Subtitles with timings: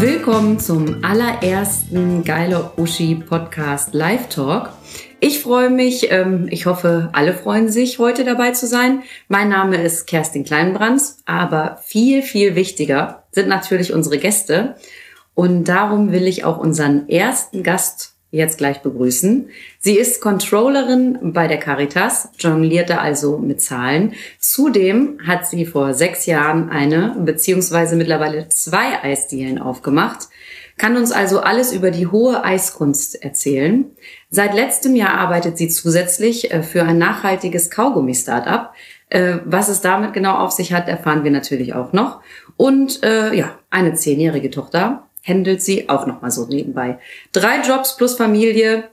[0.00, 4.70] Willkommen zum allerersten Geile Uschi Podcast Live Talk.
[5.18, 9.02] Ich freue mich, ähm, ich hoffe, alle freuen sich, heute dabei zu sein.
[9.26, 14.76] Mein Name ist Kerstin Kleinbrands, aber viel, viel wichtiger sind natürlich unsere Gäste.
[15.34, 19.48] Und darum will ich auch unseren ersten Gast jetzt gleich begrüßen.
[19.78, 24.14] Sie ist Controllerin bei der Caritas, jonglierte also mit Zahlen.
[24.38, 30.28] Zudem hat sie vor sechs Jahren eine beziehungsweise mittlerweile zwei Eisdielen aufgemacht,
[30.76, 33.86] kann uns also alles über die hohe Eiskunst erzählen.
[34.30, 38.70] Seit letztem Jahr arbeitet sie zusätzlich äh, für ein nachhaltiges Kaugummi-Startup.
[39.10, 42.20] Äh, was es damit genau auf sich hat, erfahren wir natürlich auch noch.
[42.56, 46.98] Und äh, ja, eine zehnjährige Tochter händelt sie auch noch mal so nebenbei.
[47.32, 48.84] Drei Jobs plus Familie,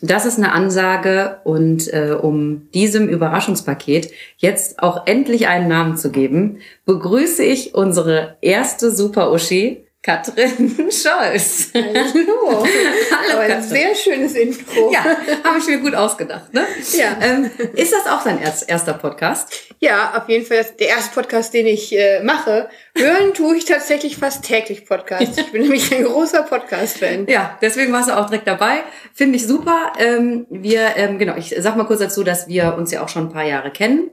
[0.00, 6.10] das ist eine Ansage und äh, um diesem Überraschungspaket jetzt auch endlich einen Namen zu
[6.10, 11.70] geben, begrüße ich unsere erste Super-Uschi, Katrin Scholz.
[11.72, 12.64] Hallo.
[12.66, 14.90] Hallo ein sehr schönes Intro.
[14.92, 15.04] Ja,
[15.44, 16.52] habe ich mir gut ausgedacht.
[16.52, 16.66] Ne?
[16.92, 17.16] Ja.
[17.20, 19.52] Ähm, ist das auch dein erster Podcast?
[19.78, 22.68] Ja, auf jeden Fall der erste Podcast, den ich äh, mache.
[22.96, 25.38] Hören tue ich tatsächlich fast täglich Podcasts.
[25.38, 27.28] Ich bin nämlich ein großer Podcast-Fan.
[27.28, 28.82] Ja, deswegen warst du auch direkt dabei.
[29.14, 29.92] Finde ich super.
[30.00, 33.28] Ähm, wir, ähm, genau, ich sag mal kurz dazu, dass wir uns ja auch schon
[33.28, 34.10] ein paar Jahre kennen.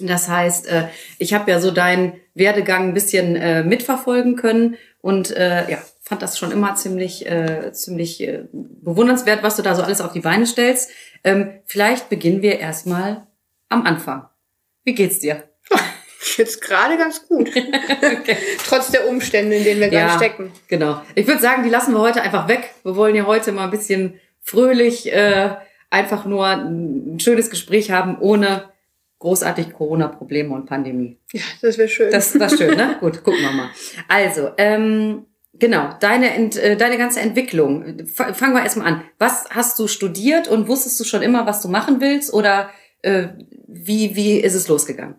[0.00, 5.30] Das heißt, äh, ich habe ja so deinen Werdegang ein bisschen äh, mitverfolgen können und
[5.36, 9.82] äh, ja, fand das schon immer ziemlich, äh, ziemlich äh, bewundernswert, was du da so
[9.82, 10.90] alles auf die Beine stellst.
[11.24, 13.26] Ähm, vielleicht beginnen wir erstmal
[13.68, 14.28] am Anfang.
[14.84, 15.44] Wie geht's dir?
[16.36, 17.48] Jetzt gerade ganz gut.
[18.20, 18.36] okay.
[18.66, 20.52] Trotz der Umstände, in denen wir gerade stecken.
[20.68, 21.02] Genau.
[21.14, 22.70] Ich würde sagen, die lassen wir heute einfach weg.
[22.82, 25.50] Wir wollen ja heute mal ein bisschen fröhlich äh,
[25.90, 28.71] einfach nur ein schönes Gespräch haben, ohne
[29.22, 31.18] großartig Corona-Probleme und Pandemie.
[31.32, 32.10] Ja, das wäre schön.
[32.10, 32.96] Das war schön, ne?
[33.00, 33.70] Gut, gucken wir mal.
[34.08, 38.04] Also, ähm, genau, deine, Ent, äh, deine ganze Entwicklung.
[38.06, 39.04] Fangen wir erstmal an.
[39.18, 42.34] Was hast du studiert und wusstest du schon immer, was du machen willst?
[42.34, 42.70] Oder
[43.02, 43.28] äh,
[43.68, 45.14] wie, wie ist es losgegangen?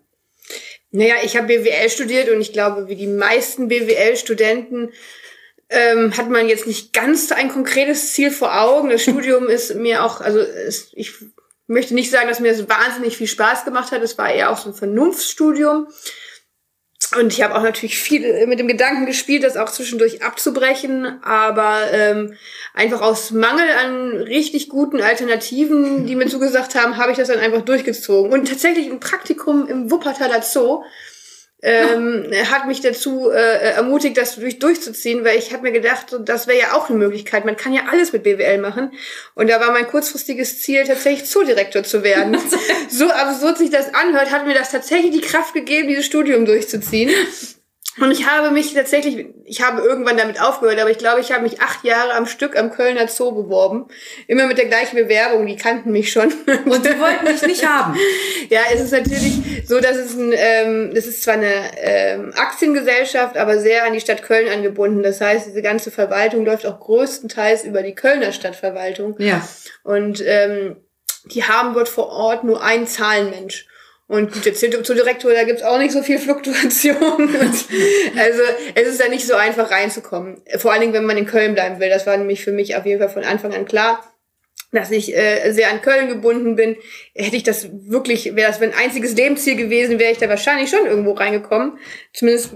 [0.91, 4.91] Naja, ich habe BWL studiert und ich glaube, wie die meisten BWL-Studenten
[5.69, 8.89] ähm, hat man jetzt nicht ganz ein konkretes Ziel vor Augen.
[8.89, 11.13] Das Studium ist mir auch, also es, ich
[11.67, 14.01] möchte nicht sagen, dass mir das wahnsinnig viel Spaß gemacht hat.
[14.01, 15.87] Es war eher auch so ein Vernunftsstudium.
[17.19, 21.91] Und ich habe auch natürlich viel mit dem Gedanken gespielt, das auch zwischendurch abzubrechen, aber
[21.91, 22.33] ähm,
[22.73, 27.39] einfach aus Mangel an richtig guten Alternativen, die mir zugesagt haben, habe ich das dann
[27.39, 28.31] einfach durchgezogen.
[28.31, 30.83] Und tatsächlich ein Praktikum im Wuppertaler Zoo
[31.63, 36.45] ähm, hat mich dazu äh, ermutigt, das durch, durchzuziehen, weil ich habe mir gedacht, das
[36.45, 37.45] wäre ja auch eine Möglichkeit.
[37.45, 38.91] Man kann ja alles mit BWL machen.
[39.33, 42.37] Und da war mein kurzfristiges Ziel, tatsächlich Zoodirektor zu werden.
[42.89, 47.09] so absurd sich das anhört, hat mir das tatsächlich die Kraft gegeben, dieses Studium durchzuziehen.
[47.99, 51.43] Und ich habe mich tatsächlich, ich habe irgendwann damit aufgehört, aber ich glaube, ich habe
[51.43, 53.85] mich acht Jahre am Stück am Kölner Zoo beworben.
[54.25, 56.33] Immer mit der gleichen Bewerbung, die kannten mich schon.
[56.65, 57.95] Und die wollten mich nicht haben.
[58.49, 59.33] Ja, es ist natürlich
[59.67, 64.01] so, dass es ein, ähm, das ist zwar eine ähm, Aktiengesellschaft, aber sehr an die
[64.01, 65.03] Stadt Köln angebunden.
[65.03, 69.15] Das heißt, diese ganze Verwaltung läuft auch größtenteils über die Kölner Stadtverwaltung.
[69.19, 69.47] Ja.
[69.83, 70.77] Und ähm,
[71.25, 73.67] die haben dort vor Ort nur einen Zahlenmensch.
[74.13, 77.35] Und gut, jetzt zur Direktor, da gibt's auch nicht so viel Fluktuation.
[78.15, 78.41] also
[78.75, 80.39] es ist ja nicht so einfach reinzukommen.
[80.57, 81.89] Vor allen Dingen, wenn man in Köln bleiben will.
[81.89, 84.03] Das war nämlich für mich auf jeden Fall von Anfang an klar
[84.71, 86.75] dass ich äh, sehr an Köln gebunden bin,
[87.13, 90.87] hätte ich das wirklich, wäre das ein einziges Lebensziel gewesen, wäre ich da wahrscheinlich schon
[90.87, 91.77] irgendwo reingekommen.
[92.11, 92.55] Zumindest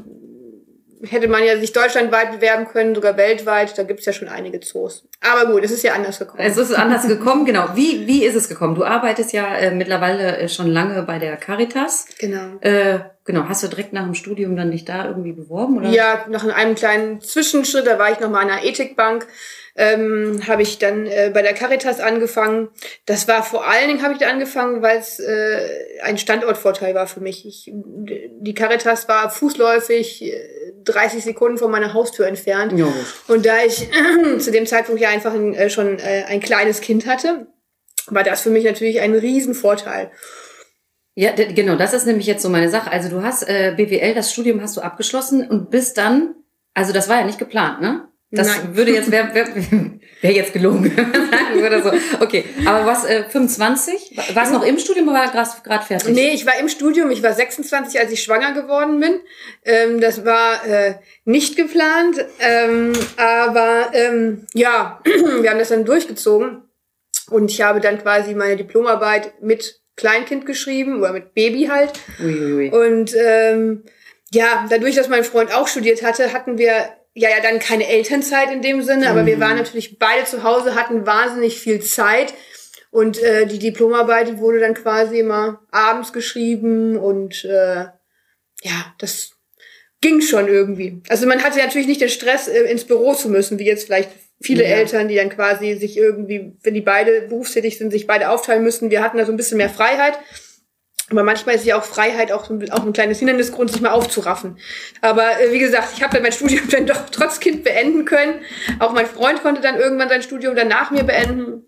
[1.04, 3.78] hätte man ja sich deutschlandweit bewerben können, sogar weltweit.
[3.78, 5.08] Da gibt's ja schon einige Zoos.
[5.22, 6.44] Aber gut, es ist ja anders gekommen.
[6.44, 7.70] Es ist anders gekommen, genau.
[7.76, 8.76] Wie, wie ist es gekommen?
[8.76, 12.08] Du arbeitest ja äh, mittlerweile äh, schon lange bei der Caritas.
[12.20, 12.58] Genau.
[12.62, 13.44] Äh, genau.
[13.48, 15.78] Hast du direkt nach dem Studium dann dich da irgendwie beworben?
[15.78, 15.90] Oder?
[15.90, 19.28] Ja, nach einem kleinen Zwischenschritt, da war ich noch mal an einer Ethikbank
[19.78, 22.70] ähm, habe ich dann äh, bei der Caritas angefangen.
[23.06, 25.70] Das war vor allen Dingen habe ich da angefangen, weil es äh,
[26.02, 27.46] ein Standortvorteil war für mich.
[27.46, 30.34] Ich, die Caritas war fußläufig
[30.84, 32.74] 30 äh, Sekunden von meiner Haustür entfernt.
[32.78, 32.92] Ja.
[33.28, 36.82] Und da ich äh, zu dem Zeitpunkt ja einfach ein, äh, schon äh, ein kleines
[36.82, 37.46] Kind hatte,
[38.08, 40.10] war das für mich natürlich ein Riesenvorteil.
[41.20, 42.92] Ja, genau, das ist nämlich jetzt so meine Sache.
[42.92, 46.36] Also du hast äh, BWL, das Studium hast du abgeschlossen und bist dann,
[46.76, 48.08] also das war ja nicht geplant, ne?
[48.30, 48.76] Das Nein.
[48.76, 49.48] würde jetzt, wäre wär,
[50.22, 50.92] wär jetzt gelogen.
[51.58, 51.92] oder so.
[52.20, 54.16] Okay, aber was, äh, 25?
[54.36, 56.14] War es noch im Studium oder war gerade fertig?
[56.14, 57.10] Nee, ich war im Studium.
[57.10, 59.20] Ich war 26, als ich schwanger geworden bin.
[59.66, 62.24] Ähm, das war äh, nicht geplant.
[62.40, 65.02] Ähm, aber ähm, ja,
[65.42, 66.62] wir haben das dann durchgezogen.
[67.32, 71.92] Und ich habe dann quasi meine Diplomarbeit mit Kleinkind geschrieben oder mit Baby halt.
[72.20, 72.70] Uiuiui.
[72.70, 73.84] Und ähm,
[74.32, 78.52] ja, dadurch, dass mein Freund auch studiert hatte, hatten wir ja ja dann keine Elternzeit
[78.52, 82.34] in dem Sinne, aber wir waren natürlich beide zu Hause, hatten wahnsinnig viel Zeit.
[82.90, 87.88] Und äh, die Diplomarbeit die wurde dann quasi immer abends geschrieben und äh,
[88.64, 89.32] ja, das
[90.00, 91.02] ging schon irgendwie.
[91.10, 94.10] Also man hatte natürlich nicht den Stress, äh, ins Büro zu müssen, wie jetzt vielleicht
[94.42, 94.70] viele Ja.
[94.70, 98.92] Eltern, die dann quasi sich irgendwie, wenn die beide berufstätig sind, sich beide aufteilen müssen.
[98.92, 100.20] Wir hatten da so ein bisschen mehr Freiheit.
[101.10, 104.58] Aber manchmal ist ja auch Freiheit auch, auch ein kleines Hindernisgrund, sich mal aufzuraffen.
[105.02, 108.42] Aber äh, wie gesagt, ich habe dann mein Studium dann doch trotz Kind beenden können.
[108.80, 111.64] Auch mein Freund konnte dann irgendwann sein Studium dann nach mir beenden.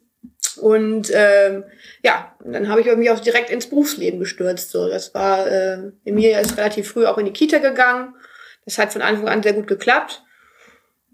[0.58, 1.64] Und ähm,
[2.04, 4.72] ja, dann habe ich mich auch direkt ins Berufsleben gestürzt.
[4.72, 8.16] So, das war äh, Emilia ist relativ früh auch in die Kita gegangen.
[8.66, 10.24] Das hat von Anfang an sehr gut geklappt.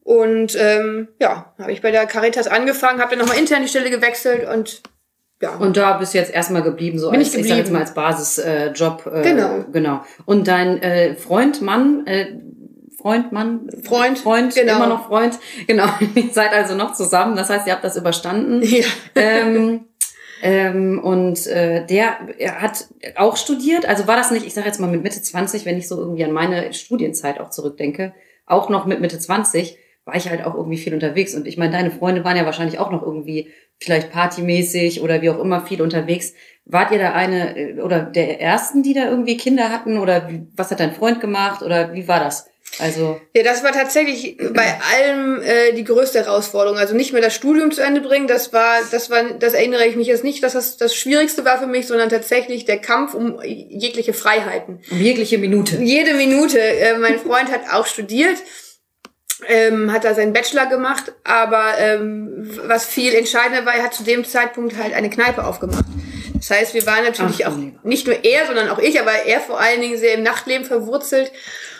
[0.05, 3.89] Und ähm, ja, habe ich bei der Caritas angefangen, habe dann nochmal intern die Stelle
[3.89, 4.83] gewechselt und
[5.41, 5.55] ja.
[5.55, 7.73] Und da bist du jetzt erstmal geblieben, so Bin als, ich ich sag jetzt geblieben.
[7.73, 9.07] mal als Basisjob.
[9.07, 9.65] Äh, äh, Genau.
[9.73, 10.01] Genau.
[10.25, 12.27] Und dein äh, Freund, Mann, äh,
[13.01, 14.75] Freund, Mann, Freund, Freund, genau.
[14.75, 15.39] immer noch Freund.
[15.65, 15.87] Genau.
[16.15, 17.35] Ihr seid also noch zusammen.
[17.35, 18.61] Das heißt, ihr habt das überstanden.
[18.61, 18.85] ja.
[19.15, 19.85] ähm,
[20.43, 22.85] ähm, und äh, der er hat
[23.15, 23.87] auch studiert.
[23.87, 26.23] Also war das nicht, ich sage jetzt mal mit Mitte 20, wenn ich so irgendwie
[26.23, 28.13] an meine Studienzeit auch zurückdenke,
[28.45, 31.33] auch noch mit Mitte 20 war ich halt auch irgendwie viel unterwegs.
[31.33, 35.31] Und ich meine, deine Freunde waren ja wahrscheinlich auch noch irgendwie vielleicht partymäßig oder wie
[35.31, 36.33] auch immer viel unterwegs.
[36.65, 39.97] Wart ihr da eine äh, oder der ersten, die da irgendwie Kinder hatten?
[39.97, 41.63] Oder was hat dein Freund gemacht?
[41.63, 42.47] Oder wie war das?
[42.79, 46.77] Also, Ja, das war tatsächlich bei allem äh, die größte Herausforderung.
[46.77, 49.95] Also nicht mehr das Studium zu Ende bringen, das war, das war, das erinnere ich
[49.95, 53.39] mich jetzt nicht, dass das das Schwierigste war für mich, sondern tatsächlich der Kampf um
[53.43, 54.81] jegliche Freiheiten.
[54.91, 55.77] um jegliche Minute.
[55.81, 56.59] Jede Minute.
[56.59, 58.37] Äh, mein Freund hat auch studiert,
[59.47, 64.03] ähm, hat da seinen Bachelor gemacht, aber ähm, was viel entscheidender war, er hat zu
[64.03, 65.85] dem Zeitpunkt halt eine Kneipe aufgemacht.
[66.35, 69.39] Das heißt, wir waren natürlich Ach, auch, nicht nur er, sondern auch ich, aber er
[69.39, 71.31] vor allen Dingen sehr im Nachtleben verwurzelt.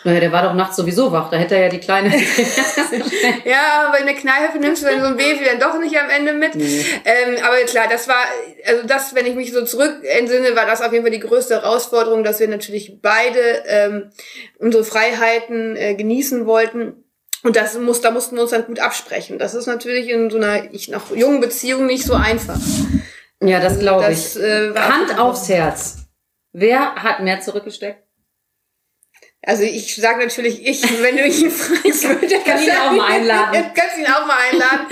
[0.02, 1.30] Naja, der war doch nachts sowieso wach.
[1.30, 2.10] Da hätte er ja die kleine.
[3.44, 6.10] Ja, aber in der Kneipe nimmst du dann so ein Baby dann doch nicht am
[6.10, 6.54] Ende mit.
[6.54, 6.84] Nee.
[7.04, 8.24] Ähm, aber klar, das war,
[8.64, 11.62] also das, wenn ich mich so zurück entsinne, war das auf jeden Fall die größte
[11.62, 14.10] Herausforderung, dass wir natürlich beide ähm,
[14.58, 17.04] unsere Freiheiten äh, genießen wollten.
[17.46, 19.38] Und das muss, da mussten wir uns dann gut absprechen.
[19.38, 22.58] Das ist natürlich in so einer ich, noch jungen Beziehung nicht so einfach.
[23.40, 24.34] ja, das glaube ich.
[24.34, 25.98] Das, äh, Hand aufs Herz.
[26.52, 28.02] Wer hat mehr zurückgesteckt?
[29.46, 33.12] Also ich sage natürlich ich, wenn du ihn fragst, würde er kann ihn auch mal
[33.12, 33.52] einladen.
[33.52, 34.86] Du kannst ihn auch mal einladen.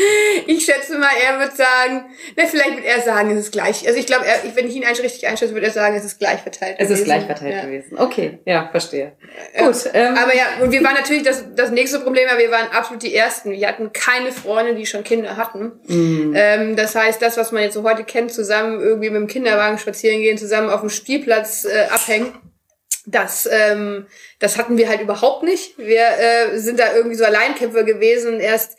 [0.47, 2.05] Ich schätze mal, er wird sagen,
[2.37, 3.85] ne, vielleicht wird er sagen, es ist gleich.
[3.85, 4.25] Also ich glaube,
[4.55, 6.77] wenn ich ihn richtig einschätze, würde er sagen, es ist gleich verteilt.
[6.79, 7.05] Es ist gewesen.
[7.05, 7.63] gleich verteilt ja.
[7.65, 7.99] gewesen.
[7.99, 9.13] Okay, ja, verstehe.
[9.57, 9.67] Ja.
[9.67, 9.77] Gut.
[9.93, 13.03] Ähm, Aber ja, und wir waren natürlich, das, das nächste Problem war, wir waren absolut
[13.03, 13.51] die Ersten.
[13.51, 15.73] Wir hatten keine Freunde, die schon Kinder hatten.
[15.89, 16.33] Mhm.
[16.37, 19.79] Ähm, das heißt, das, was man jetzt so heute kennt, zusammen irgendwie mit dem Kinderwagen
[19.79, 22.33] spazieren gehen, zusammen auf dem Spielplatz äh, abhängen,
[23.07, 24.07] das, ähm,
[24.39, 25.79] das hatten wir halt überhaupt nicht.
[25.79, 28.79] Wir äh, sind da irgendwie so Alleinkämpfer gewesen und erst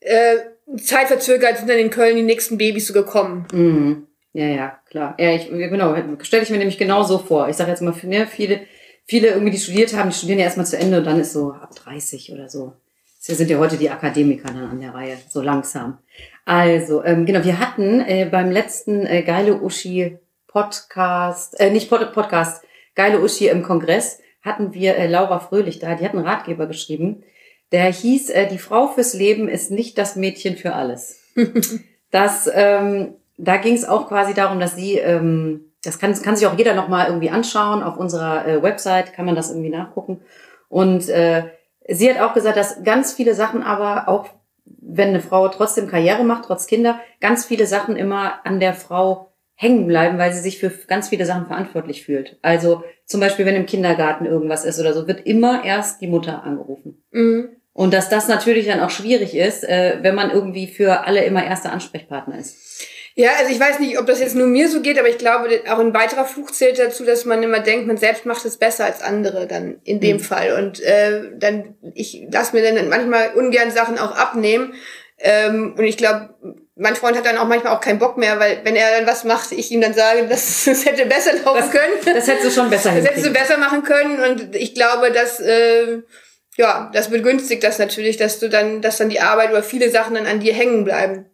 [0.00, 0.36] äh,
[0.76, 3.46] zeitverzögert sind dann in Köln die nächsten Babys so gekommen.
[3.52, 4.06] Mhm.
[4.32, 5.14] Ja, ja, klar.
[5.18, 7.48] Ja, ich, genau, stelle ich mir nämlich genau so vor.
[7.48, 8.62] Ich sage jetzt mal, ne, viele,
[9.04, 11.52] viele irgendwie, die studiert haben, die studieren ja erstmal zu Ende und dann ist so
[11.52, 12.72] ab 30 oder so.
[13.26, 15.98] Das sind ja heute die Akademiker dann an der Reihe, so langsam.
[16.44, 22.12] Also, ähm, genau, wir hatten äh, beim letzten äh, Geile Uschi Podcast, äh, nicht Pod
[22.12, 26.66] Podcast, Geile Uschi im Kongress, hatten wir äh, Laura Fröhlich da, die hat einen Ratgeber
[26.66, 27.24] geschrieben,
[27.72, 31.20] der hieß, äh, die Frau fürs Leben ist nicht das Mädchen für alles.
[32.10, 36.46] das, ähm, da ging es auch quasi darum, dass sie, ähm, das kann, kann sich
[36.46, 40.20] auch jeder nochmal irgendwie anschauen, auf unserer äh, Website kann man das irgendwie nachgucken.
[40.68, 41.44] Und äh,
[41.88, 44.26] sie hat auch gesagt, dass ganz viele Sachen aber auch,
[44.64, 49.33] wenn eine Frau trotzdem Karriere macht, trotz Kinder, ganz viele Sachen immer an der Frau
[49.54, 52.38] hängen bleiben, weil sie sich für ganz viele Sachen verantwortlich fühlt.
[52.42, 56.42] Also zum Beispiel, wenn im Kindergarten irgendwas ist oder so, wird immer erst die Mutter
[56.42, 57.02] angerufen.
[57.12, 57.48] Mhm.
[57.72, 61.44] Und dass das natürlich dann auch schwierig ist, äh, wenn man irgendwie für alle immer
[61.44, 62.86] erster Ansprechpartner ist.
[63.16, 65.48] Ja, also ich weiß nicht, ob das jetzt nur mir so geht, aber ich glaube,
[65.68, 68.84] auch ein weiterer Fluch zählt dazu, dass man immer denkt, man selbst macht es besser
[68.86, 70.20] als andere dann in dem Mhm.
[70.20, 70.64] Fall.
[70.64, 74.74] Und äh, dann, ich lasse mir dann manchmal ungern Sachen auch abnehmen.
[75.18, 76.34] Ähm, und ich glaube,
[76.76, 79.24] mein Freund hat dann auch manchmal auch keinen Bock mehr, weil wenn er dann was
[79.24, 81.94] macht, ich ihm dann sage, das, das hätte besser laufen können.
[82.04, 84.20] Das hättest du schon besser Das hättest du besser machen können.
[84.22, 85.98] Und ich glaube, dass, äh,
[86.56, 90.14] ja, das begünstigt das natürlich, dass du dann, dass dann die Arbeit oder viele Sachen
[90.14, 91.26] dann an dir hängen bleiben.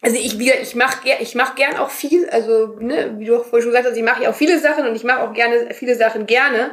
[0.00, 3.62] Also ich, wie, ich mache ich mach gern auch viel, also ne, wie du vorhin
[3.62, 5.96] schon gesagt hast, ich mache ja auch viele Sachen und ich mache auch gerne viele
[5.96, 6.72] Sachen gerne.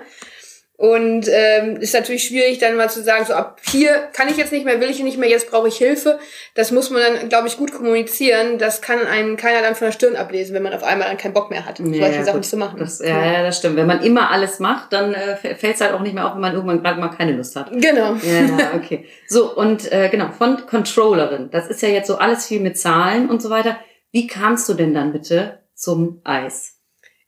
[0.81, 4.51] Und ähm, ist natürlich schwierig, dann mal zu sagen, so ab hier kann ich jetzt
[4.51, 6.17] nicht mehr, will ich nicht mehr, jetzt brauche ich Hilfe.
[6.55, 8.57] Das muss man dann, glaube ich, gut kommunizieren.
[8.57, 11.35] Das kann einem keiner dann von der Stirn ablesen, wenn man auf einmal dann keinen
[11.35, 12.45] Bock mehr hat, Ja, solche ja, Sachen gut.
[12.45, 12.79] zu machen.
[12.79, 13.75] Das, ja, ja, das stimmt.
[13.75, 16.41] Wenn man immer alles macht, dann äh, fällt es halt auch nicht mehr auf, wenn
[16.41, 17.69] man irgendwann gerade mal keine Lust hat.
[17.71, 18.15] Genau.
[18.15, 19.05] Ja, okay.
[19.27, 21.51] So, und äh, genau, von Controllerin.
[21.51, 23.77] Das ist ja jetzt so alles viel mit Zahlen und so weiter.
[24.11, 26.80] Wie kamst du denn dann bitte zum Eis?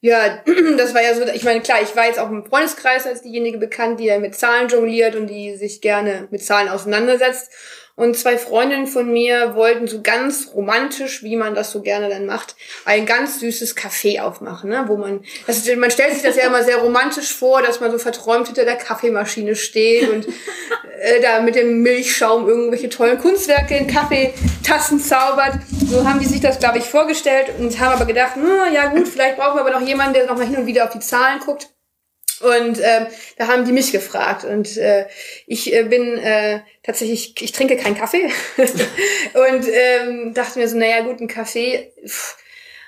[0.04, 0.44] Ja,
[0.78, 3.58] das war ja so, ich meine, klar, ich war jetzt auch im Freundeskreis als diejenige
[3.58, 7.50] bekannt, die ja mit Zahlen jongliert und die sich gerne mit Zahlen auseinandersetzt.
[7.96, 12.26] Und zwei Freundinnen von mir wollten so ganz romantisch, wie man das so gerne dann
[12.26, 14.84] macht, ein ganz süßes Café aufmachen, ne?
[14.88, 17.98] wo man, das man stellt sich das ja immer sehr romantisch vor, dass man so
[17.98, 20.28] verträumt hinter der Kaffeemaschine steht und
[21.04, 25.60] äh, da mit dem Milchschaum irgendwelche tollen Kunstwerke in Kaffeetassen zaubert.
[25.86, 29.10] So haben die sich das, glaube ich, vorgestellt und haben aber gedacht, hm, ja gut,
[29.10, 31.42] vielleicht brauchen wir aber noch jemanden, der noch mal hin und wieder auf die Zahlen
[31.42, 31.70] guckt.
[32.40, 33.08] Und ähm,
[33.38, 34.46] da haben die mich gefragt.
[34.46, 35.06] Und äh,
[35.46, 38.32] ich äh, bin äh, tatsächlich, ich trinke keinen Kaffee.
[38.58, 42.38] und ähm, dachte mir so, naja gut, ein Kaffee, pff,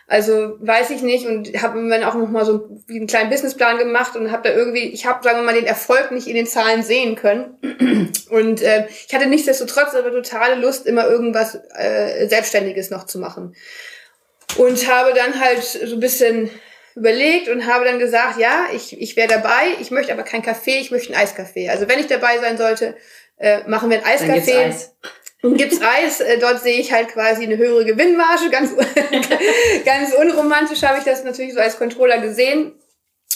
[0.07, 1.25] also weiß ich nicht.
[1.25, 4.55] Und habe mir dann auch noch mal so einen kleinen Businessplan gemacht und habe da
[4.55, 7.57] irgendwie, ich habe, sagen wir mal, den Erfolg nicht in den Zahlen sehen können.
[8.29, 13.55] Und äh, ich hatte nichtsdestotrotz aber totale Lust, immer irgendwas äh, Selbstständiges noch zu machen.
[14.57, 16.49] Und habe dann halt so ein bisschen
[16.95, 20.79] überlegt und habe dann gesagt, ja, ich, ich wäre dabei, ich möchte aber kein Kaffee,
[20.79, 21.69] ich möchte ein Eiskaffee.
[21.69, 22.95] Also wenn ich dabei sein sollte,
[23.37, 24.65] äh, machen wir ein Eiskaffee.
[24.65, 24.95] Eis.
[25.41, 28.49] Und gibt's Eis, äh, dort sehe ich halt quasi eine höhere Gewinnmarge.
[28.49, 28.75] Ganz,
[29.85, 32.73] ganz unromantisch habe ich das natürlich so als Controller gesehen.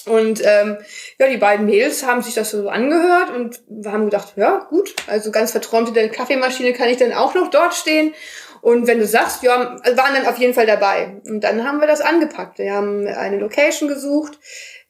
[0.05, 0.77] Und ähm,
[1.19, 4.95] ja, die beiden Mädels haben sich das so angehört und wir haben gedacht, ja, gut,
[5.07, 8.13] also ganz verträumt in der Kaffeemaschine kann ich dann auch noch dort stehen.
[8.61, 11.21] Und wenn du sagst, ja, waren dann auf jeden Fall dabei.
[11.25, 12.57] Und dann haben wir das angepackt.
[12.59, 14.37] Wir haben eine Location gesucht.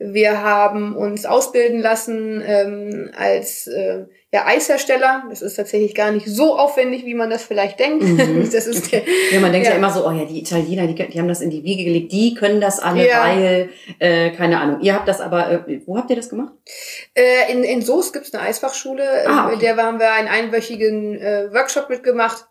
[0.01, 5.23] Wir haben uns ausbilden lassen ähm, als äh, ja, Eishersteller.
[5.29, 8.03] Das ist tatsächlich gar nicht so aufwendig, wie man das vielleicht denkt.
[8.05, 8.49] Mhm.
[8.53, 9.01] Das ist der,
[9.31, 9.73] Ja, man denkt ja.
[9.73, 9.77] Ja.
[9.77, 12.33] immer so, oh ja, die Italiener, die, die haben das in die Wiege gelegt, die
[12.33, 13.23] können das alle, Ja.
[13.25, 14.79] weil, äh, keine Ahnung.
[14.81, 16.53] Ihr habt das aber, äh, wo habt ihr das gemacht?
[17.13, 19.53] Äh, in, in Soest gibt's eine Eisfachschule, Ah, äh, okay.
[19.55, 22.45] in der haben wir einen einwöchigen äh, Workshop mitgemacht.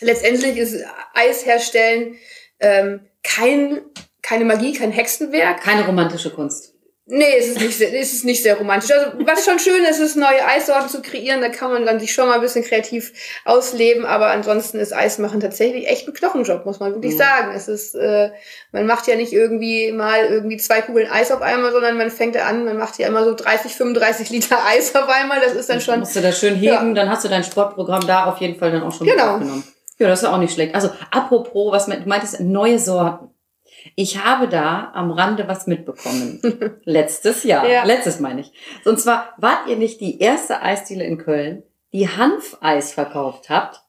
[0.00, 0.84] Letztendlich ist
[1.14, 2.16] Eis herstellen
[2.58, 3.82] ähm, kein,
[4.22, 5.60] keine Magie, kein Hexenwerk.
[5.60, 6.71] Keine romantische Kunst.
[7.04, 8.92] Nee, es ist nicht sehr, es ist nicht sehr romantisch.
[8.92, 11.40] Also, was schon schön ist, ist, neue Eissorten zu kreieren.
[11.40, 13.12] Da kann man dann sich schon mal ein bisschen kreativ
[13.44, 14.06] ausleben.
[14.06, 17.26] Aber ansonsten ist Eismachen tatsächlich echt ein Knochenjob, muss man wirklich Ja.
[17.26, 17.52] sagen.
[17.56, 18.30] Es ist, äh,
[18.70, 22.36] man macht ja nicht irgendwie mal irgendwie zwei Kugeln Eis auf einmal, sondern man fängt
[22.36, 25.40] ja an, man macht ja immer so 30, 35 Liter Eis auf einmal.
[25.40, 28.26] Das ist dann schon, Musst du das schön heben, dann hast du dein Sportprogramm da
[28.26, 29.32] auf jeden Fall dann auch schon Genau.
[29.34, 29.64] aufgenommen.
[29.98, 30.74] Ja, das ist ja auch nicht schlecht.
[30.74, 33.28] Also, apropos, was du meintest, neue Sorten.
[33.94, 36.40] Ich habe da am Rande was mitbekommen.
[36.84, 37.68] Letztes Jahr.
[37.68, 37.84] Ja.
[37.84, 38.52] Letztes meine ich.
[38.84, 41.62] Und zwar wart ihr nicht die erste Eisdiele in Köln,
[41.92, 43.82] die Hanfeis verkauft habt.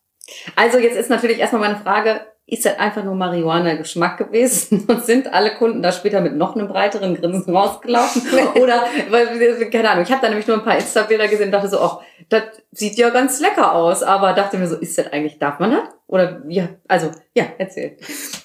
[0.55, 5.33] Also jetzt ist natürlich erstmal meine Frage, ist das einfach nur Marihuana-Geschmack gewesen und sind
[5.33, 8.21] alle Kunden da später mit noch einem breiteren Grinsen rausgelaufen?
[8.61, 11.69] Oder, weil, keine Ahnung, ich habe da nämlich nur ein paar Insta-Bilder gesehen und dachte
[11.69, 15.39] so, ach, das sieht ja ganz lecker aus, aber dachte mir so, ist das eigentlich,
[15.39, 15.83] darf man das?
[16.07, 17.97] Oder wie, also, ja, erzähl.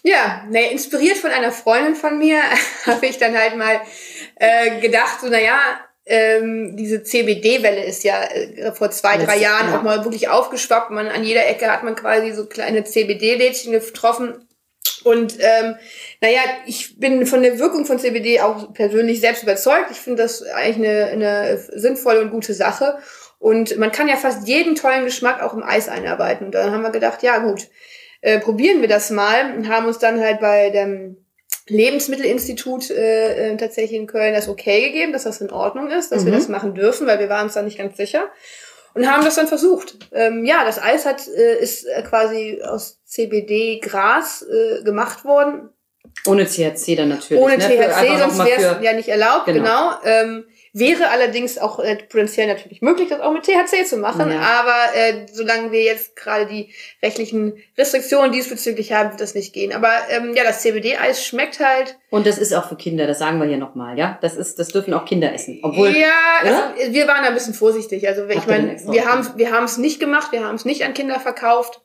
[0.04, 2.40] ja, ne, inspiriert von einer Freundin von mir,
[2.86, 3.80] habe ich dann halt mal
[4.36, 5.58] äh, gedacht, so, naja,
[6.08, 9.78] ähm, diese CBD-Welle ist ja äh, vor zwei, drei Letztes- Jahren ja.
[9.78, 10.90] auch mal wirklich aufgeschwappt.
[10.90, 14.48] Man, an jeder Ecke hat man quasi so kleine CBD-Lädchen getroffen.
[15.04, 15.76] Und ähm,
[16.20, 19.90] naja, ich bin von der Wirkung von CBD auch persönlich selbst überzeugt.
[19.90, 22.98] Ich finde das eigentlich eine, eine sinnvolle und gute Sache.
[23.38, 26.46] Und man kann ja fast jeden tollen Geschmack auch im Eis einarbeiten.
[26.46, 27.68] Und dann haben wir gedacht, ja gut,
[28.22, 31.18] äh, probieren wir das mal und haben uns dann halt bei dem
[31.68, 36.24] Lebensmittelinstitut äh, äh, tatsächlich in Köln das okay gegeben, dass das in Ordnung ist, dass
[36.24, 36.36] wir Mhm.
[36.36, 38.28] das machen dürfen, weil wir waren uns da nicht ganz sicher
[38.94, 39.96] und haben das dann versucht.
[40.12, 45.68] Ähm, ja, das Eis hat äh, ist äh, quasi aus CBD-Gras äh, gemacht worden,
[46.26, 47.42] Ohne THC dann natürlich.
[47.42, 47.64] ohne ne?
[47.64, 49.62] THC, sonst wäre es ja nicht erlaubt, Genau.
[49.62, 49.90] genau.
[50.04, 54.40] Ähm, wäre allerdings auch äh, potenziell natürlich möglich, das auch mit THC zu machen, Ja.
[54.40, 56.72] aber äh, solange wir jetzt gerade die
[57.02, 59.72] rechtlichen Restriktionen diesbezüglich haben, wird das nicht gehen.
[59.72, 63.38] Aber ähm, ja, das CBD-Eis schmeckt halt Und das ist auch für Kinder, das sagen
[63.40, 64.18] wir hier nochmal, ja?
[64.20, 65.60] Das ist, das dürfen auch Kinder essen.
[65.62, 66.08] Obwohl, ja,
[66.42, 68.06] also, wir waren da ein bisschen vorsichtig.
[68.06, 70.94] Also ich meine, wir haben wir haben es nicht gemacht, wir haben es nicht an
[70.94, 71.80] Kinder verkauft.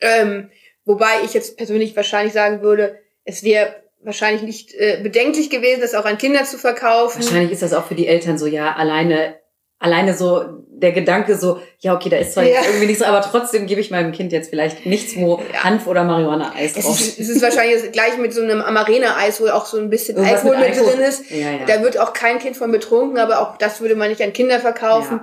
[0.00, 0.50] Ähm,
[0.84, 5.94] wobei ich jetzt persönlich wahrscheinlich sagen würde, es wäre wahrscheinlich nicht äh, bedenklich gewesen, das
[5.94, 7.22] auch an Kinder zu verkaufen.
[7.22, 9.36] wahrscheinlich ist das auch für die Eltern so, ja, alleine
[9.80, 12.62] alleine so der Gedanke so, ja, okay, da ist zwar Ja.
[12.66, 15.62] irgendwie nichts, aber trotzdem gebe ich meinem Kind jetzt vielleicht nichts, wo Ja.
[15.62, 19.46] Hanf oder Marihuana-Eis drauf ist, es ist wahrscheinlich das gleiche mit so einem Amarena-Eis, wo
[19.48, 20.92] auch so ein bisschen Irgendwas Alkohol mit Alkohol.
[20.94, 21.30] drin ist.
[21.30, 21.58] Ja, ja.
[21.66, 24.58] Da wird auch kein Kind von betrunken, aber auch das würde man nicht an Kinder
[24.58, 25.20] verkaufen.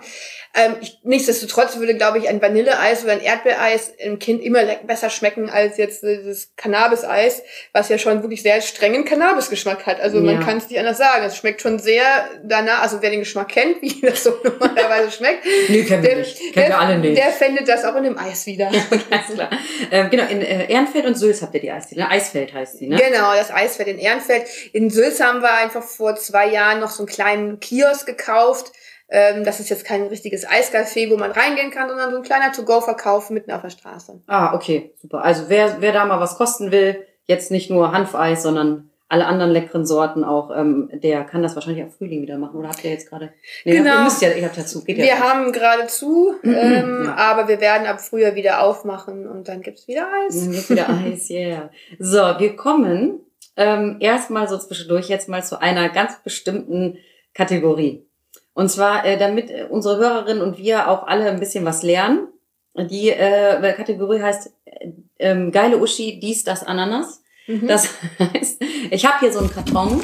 [0.57, 5.09] Ähm, ich, nichtsdestotrotz würde, glaube ich, ein Vanilleeis oder ein Erdbeereis einem Kind immer besser
[5.09, 7.43] schmecken als jetzt dieses Cannabis-Eis,
[7.73, 9.99] was ja schon wirklich sehr strengen Cannabis-Geschmack hat.
[9.99, 10.45] Also man Ja.
[10.45, 11.25] kann es nicht anders sagen.
[11.25, 12.05] Es schmeckt schon sehr
[12.43, 16.37] danach, also wer den Geschmack kennt, wie das so normalerweise schmeckt, Nee, kennen wir nicht.
[16.53, 17.17] Kennen wir alle nicht.
[17.17, 18.71] der findet das auch in dem Eis wieder.
[19.09, 19.49] Ganz klar.
[19.91, 22.01] Ähm, genau, in äh, Ehrenfeld und Sülz habt ihr die Eisdiele.
[22.03, 22.09] Ne?
[22.11, 22.95] Eisfeld heißt die, ne?
[22.97, 24.45] Genau, das Eisfeld in Ehrenfeld.
[24.73, 28.71] In Sülz haben wir einfach vor zwei Jahren noch so einen kleinen Kiosk gekauft.
[29.09, 32.51] Ähm, das ist jetzt kein richtiges Eiscafé, wo man reingehen kann, sondern so ein kleiner
[32.51, 34.21] To-Go-Verkauf mitten auf der Straße.
[34.27, 35.23] Ah, okay, super.
[35.23, 39.51] Also wer, wer da mal was kosten will, jetzt nicht nur Hanfeis, sondern alle anderen
[39.51, 42.55] leckeren Sorten auch, ähm, der kann das wahrscheinlich auch Frühling wieder machen.
[42.57, 43.31] Oder habt ihr jetzt gerade?
[43.63, 43.97] Nee, Genau.
[43.99, 44.83] Ihr müsst ja, ihr habt dazu.
[44.83, 45.23] Geht ja Wir nicht.
[45.23, 47.15] haben gerade zu, ähm, Ja.
[47.15, 50.39] aber wir werden ab Frühjahr wieder aufmachen und dann gibt's wieder Eis.
[50.39, 51.69] Dann gibt's wieder Eis, yeah.
[51.99, 53.19] So, wir kommen
[53.55, 56.97] ähm, erstmal so zwischendurch jetzt mal zu einer ganz bestimmten
[57.35, 58.07] Kategorie.
[58.55, 62.29] Und zwar, äh, damit äh, unsere Hörerinnen und wir auch alle ein bisschen was lernen.
[62.73, 67.21] Die äh, Kategorie heißt äh, ähm, geile Uschi, dies, das, Ananas.
[67.47, 67.67] Mhm.
[67.67, 70.01] Das heißt, ich habe hier so einen Karton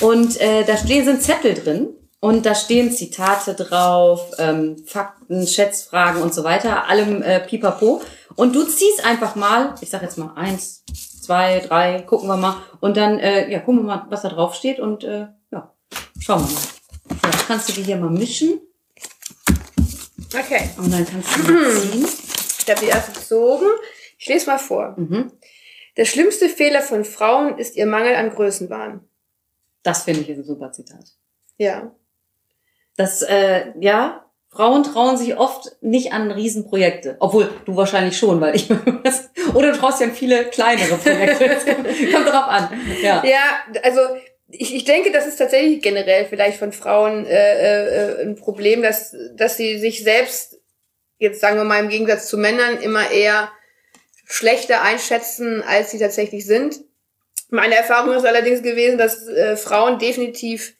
[0.00, 6.22] und äh, da stehen sind Zettel drin und da stehen Zitate drauf, ähm, Fakten, Schätzfragen
[6.22, 8.02] und so weiter, allem äh, Pipapo.
[8.34, 10.82] Und du ziehst einfach mal, ich sag jetzt mal eins,
[11.22, 14.56] zwei, drei, gucken wir mal und dann äh, ja gucken wir mal, was da drauf
[14.56, 15.72] steht und äh, ja
[16.18, 16.79] schauen wir mal.
[17.24, 18.60] Jetzt kannst du die hier mal mischen
[20.32, 22.04] Okay, und dann kannst du mal ziehen.
[22.04, 23.66] ich habe die erste gezogen.
[24.18, 24.94] Ich lese mal vor.
[24.96, 25.32] Mhm.
[25.96, 29.00] Der schlimmste Fehler von Frauen ist ihr Mangel an Größenwahn.
[29.82, 31.04] Das finde ich ist ein super Zitat.
[31.58, 31.94] Ja.
[32.96, 37.16] Das, äh, ja, Frauen trauen sich oft nicht an Riesenprojekte.
[37.18, 38.70] Obwohl, du wahrscheinlich schon, weil ich
[39.54, 41.48] Oder du traust ja an viele kleinere Projekte.
[42.12, 42.68] Kommt drauf an.
[43.02, 43.24] Ja.
[43.24, 44.00] Ja, also
[44.52, 49.14] ich, ich denke, das ist tatsächlich generell vielleicht von Frauen äh, äh, ein Problem, dass,
[49.34, 50.58] dass sie sich selbst,
[51.18, 53.50] jetzt sagen wir mal im Gegensatz zu Männern, immer eher
[54.26, 56.80] schlechter einschätzen, als sie tatsächlich sind.
[57.48, 60.74] Meine Erfahrung ist allerdings gewesen, dass äh, Frauen definitiv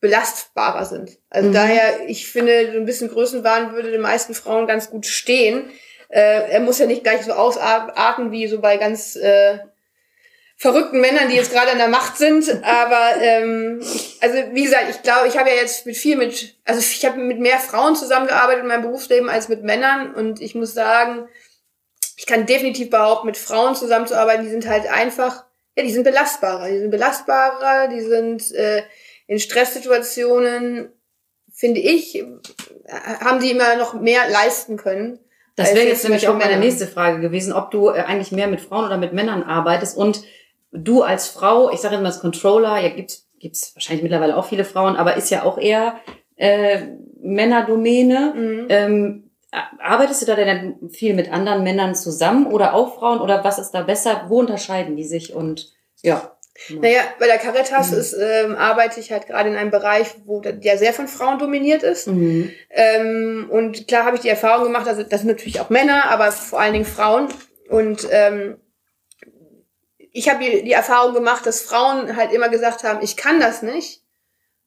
[0.00, 1.18] belastbarer sind.
[1.30, 1.54] Also Mhm.
[1.54, 5.70] daher, ich finde, so ein bisschen Größenwahn würde den meisten Frauen ganz gut stehen.
[6.08, 9.58] Äh, er muss ja nicht gleich so ausarten wie so bei ganz äh,
[10.58, 12.62] verrückten Männern, die jetzt gerade an der Macht sind.
[12.64, 13.80] Aber ähm,
[14.20, 17.18] also wie gesagt, ich glaube, ich habe ja jetzt mit viel mit, also ich habe
[17.18, 21.28] mit mehr Frauen zusammengearbeitet in meinem Berufsleben als mit Männern und ich muss sagen,
[22.16, 25.44] ich kann definitiv behaupten, mit Frauen zusammenzuarbeiten, die sind halt einfach,
[25.76, 28.82] ja, die sind belastbarer, die sind belastbarer, die sind äh,
[29.28, 30.92] in Stresssituationen,
[31.52, 32.24] finde ich,
[33.20, 35.20] haben die immer noch mehr leisten können.
[35.54, 36.64] Das wäre jetzt nämlich auch meine Männer.
[36.64, 40.22] nächste Frage gewesen, ob du äh, eigentlich mehr mit Frauen oder mit Männern arbeitest und
[40.72, 44.64] du als Frau, ich sage mal als Controller, ja gibt's gibt's wahrscheinlich mittlerweile auch viele
[44.64, 46.00] Frauen, aber ist ja auch eher
[46.36, 46.80] äh,
[47.20, 48.34] Männerdomäne.
[48.34, 48.66] Mhm.
[48.68, 49.30] Ähm,
[49.78, 53.70] arbeitest du da denn viel mit anderen Männern zusammen oder auch Frauen oder was ist
[53.70, 54.24] da besser?
[54.28, 56.32] Wo unterscheiden die sich und ja.
[56.70, 57.98] Naja, bei der Caritas Mhm.
[57.98, 61.38] ist, ähm, arbeite ich halt gerade in einem Bereich, wo der, der sehr von Frauen
[61.38, 62.08] dominiert ist.
[62.08, 62.50] Mhm.
[62.70, 66.32] Ähm, und klar habe ich die Erfahrung gemacht, also das sind natürlich auch Männer, aber
[66.32, 67.28] vor allen Dingen Frauen.
[67.70, 68.56] Und ähm,
[70.18, 73.62] ich habe die, die Erfahrung gemacht, dass Frauen halt immer gesagt haben, ich kann das
[73.62, 74.02] nicht,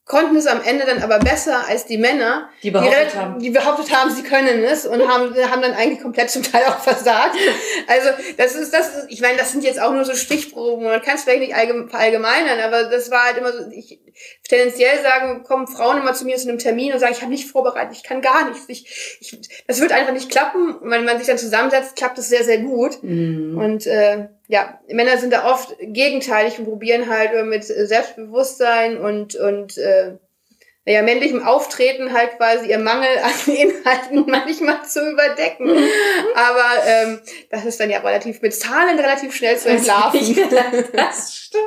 [0.04, 3.40] konnten es am Ende dann aber besser als die Männer, Die behauptet relativ- haben.
[3.40, 6.80] die behauptet haben, sie können es und haben, haben dann eigentlich komplett zum Teil auch
[6.80, 7.36] versagt.
[7.88, 11.02] Also das ist, das ist, ich meine, das sind jetzt auch nur so Stichproben, man
[11.02, 14.00] kann es vielleicht nicht allgeme- verallgemeinern, aber das war halt immer so, ich
[14.50, 17.50] tendenziell sagen, kommen Frauen immer zu mir zu einem Termin und sagen, ich habe nicht
[17.50, 20.76] vorbereitet, ich kann gar nichts, ich, ich, das wird einfach nicht klappen.
[20.76, 23.02] Und wenn man sich dann zusammensetzt, klappt es sehr, sehr gut.
[23.04, 23.58] Mhm.
[23.58, 29.36] Und äh, ja, Männer sind da oft gegenteilig und probieren halt äh, mit Selbstbewusstsein und,
[29.36, 30.18] und äh,
[30.84, 35.70] naja, männlichem Auftreten halt quasi ihr Mangel an Inhalten manchmal zu überdecken.
[36.36, 40.20] Aber ähm, das ist dann ja relativ mit Zahlen relativ schnell zu entlarven.
[40.94, 41.64] das stimmt.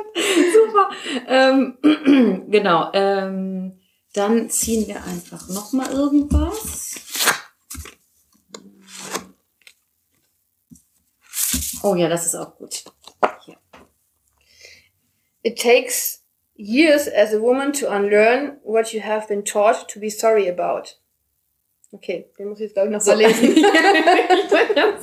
[0.53, 0.89] Super.
[1.27, 2.91] Ähm, genau.
[2.93, 3.79] Ähm,
[4.13, 6.95] dann ziehen wir einfach noch mal irgendwas.
[11.87, 12.83] Oh ja, das ist auch gut.
[13.45, 13.57] Hier.
[15.43, 16.23] It takes
[16.55, 20.95] years as a woman to unlearn what you have been taught to be sorry about.
[21.91, 23.11] Okay, den muss ich jetzt glaube ich noch so.
[23.11, 23.55] verlesen.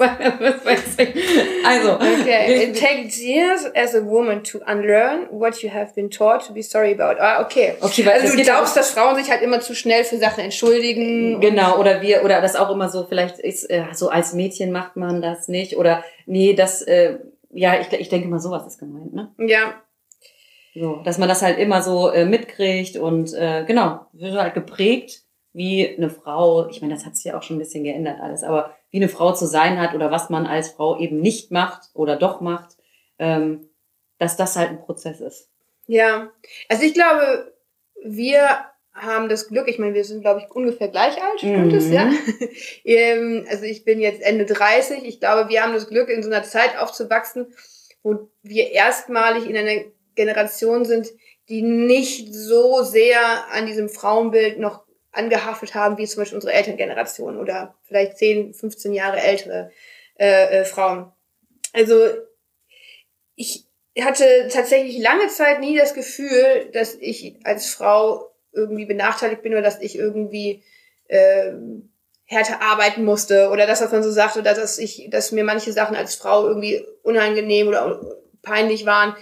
[1.65, 2.65] also, okay.
[2.65, 6.63] It takes years as a woman to unlearn what you have been taught to be
[6.63, 7.21] sorry about.
[7.21, 7.75] Ah, okay.
[7.81, 11.41] Okay, weil also du glaubst, dass Frauen sich halt immer zu schnell für Sachen entschuldigen.
[11.41, 14.97] Genau, oder wir, oder das auch immer so, vielleicht ist äh, so als Mädchen macht
[14.97, 17.19] man das nicht oder nee, das, äh,
[17.51, 19.33] ja, ich, ich denke mal, sowas ist gemeint, ne?
[19.39, 19.83] Ja.
[20.75, 25.22] So, dass man das halt immer so äh, mitkriegt und äh, genau, wird halt geprägt
[25.53, 28.43] wie eine Frau, ich meine, das hat sich ja auch schon ein bisschen geändert alles,
[28.43, 31.91] aber wie eine Frau zu sein hat oder was man als Frau eben nicht macht
[31.95, 32.77] oder doch macht,
[33.19, 33.69] ähm,
[34.19, 35.51] dass das halt ein Prozess ist.
[35.87, 36.31] Ja,
[36.69, 37.53] also ich glaube,
[38.05, 38.47] wir
[38.95, 41.93] haben das Glück, ich meine, wir sind, glaube ich, ungefähr gleich alt, stimmt es, mhm.
[41.93, 42.11] ja?
[42.85, 46.31] Ähm, also ich bin jetzt Ende 30, ich glaube, wir haben das Glück, in so
[46.31, 47.55] einer Zeit aufzuwachsen,
[48.03, 49.85] wo wir erstmalig in einer
[50.15, 51.09] Generation sind,
[51.49, 53.19] die nicht so sehr
[53.51, 58.93] an diesem Frauenbild noch angehaftet haben, wie zum Beispiel unsere Elterngeneration oder vielleicht 10, 15
[58.93, 59.71] Jahre ältere
[60.19, 61.13] äh, äh, Frauen.
[61.73, 62.09] Also
[63.35, 63.67] ich
[64.01, 69.63] hatte tatsächlich lange Zeit nie das Gefühl, dass ich als Frau irgendwie benachteiligt bin oder
[69.63, 70.63] dass ich irgendwie
[71.09, 71.53] äh,
[72.25, 75.73] härter arbeiten musste oder das, was man so sagt, oder dass ich, dass mir manche
[75.73, 78.01] Sachen als Frau irgendwie unangenehm oder
[78.43, 79.15] peinlich waren.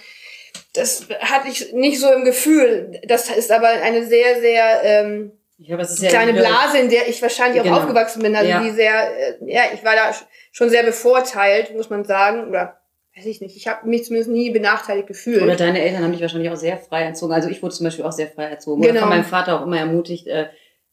[0.72, 3.00] Das hatte ich nicht so im Gefühl.
[3.06, 6.88] Das ist aber eine sehr, sehr ähm, ja, aber es ist ja kleine Blase, in
[6.88, 7.76] der ich wahrscheinlich genau.
[7.76, 8.34] auch aufgewachsen bin.
[8.34, 8.62] Also ja.
[8.62, 10.14] die sehr, äh, ja, ich war da
[10.52, 12.48] schon sehr bevorteilt, muss man sagen.
[12.48, 12.80] Oder
[13.14, 13.56] weiß ich nicht.
[13.56, 15.42] Ich habe mich zumindest nie benachteiligt gefühlt.
[15.42, 17.34] Oder deine Eltern haben dich wahrscheinlich auch sehr frei erzogen.
[17.34, 18.80] Also ich wurde zum Beispiel auch sehr frei erzogen.
[18.80, 18.92] Genau.
[18.92, 20.46] Oder von meinem Vater auch immer ermutigt, äh,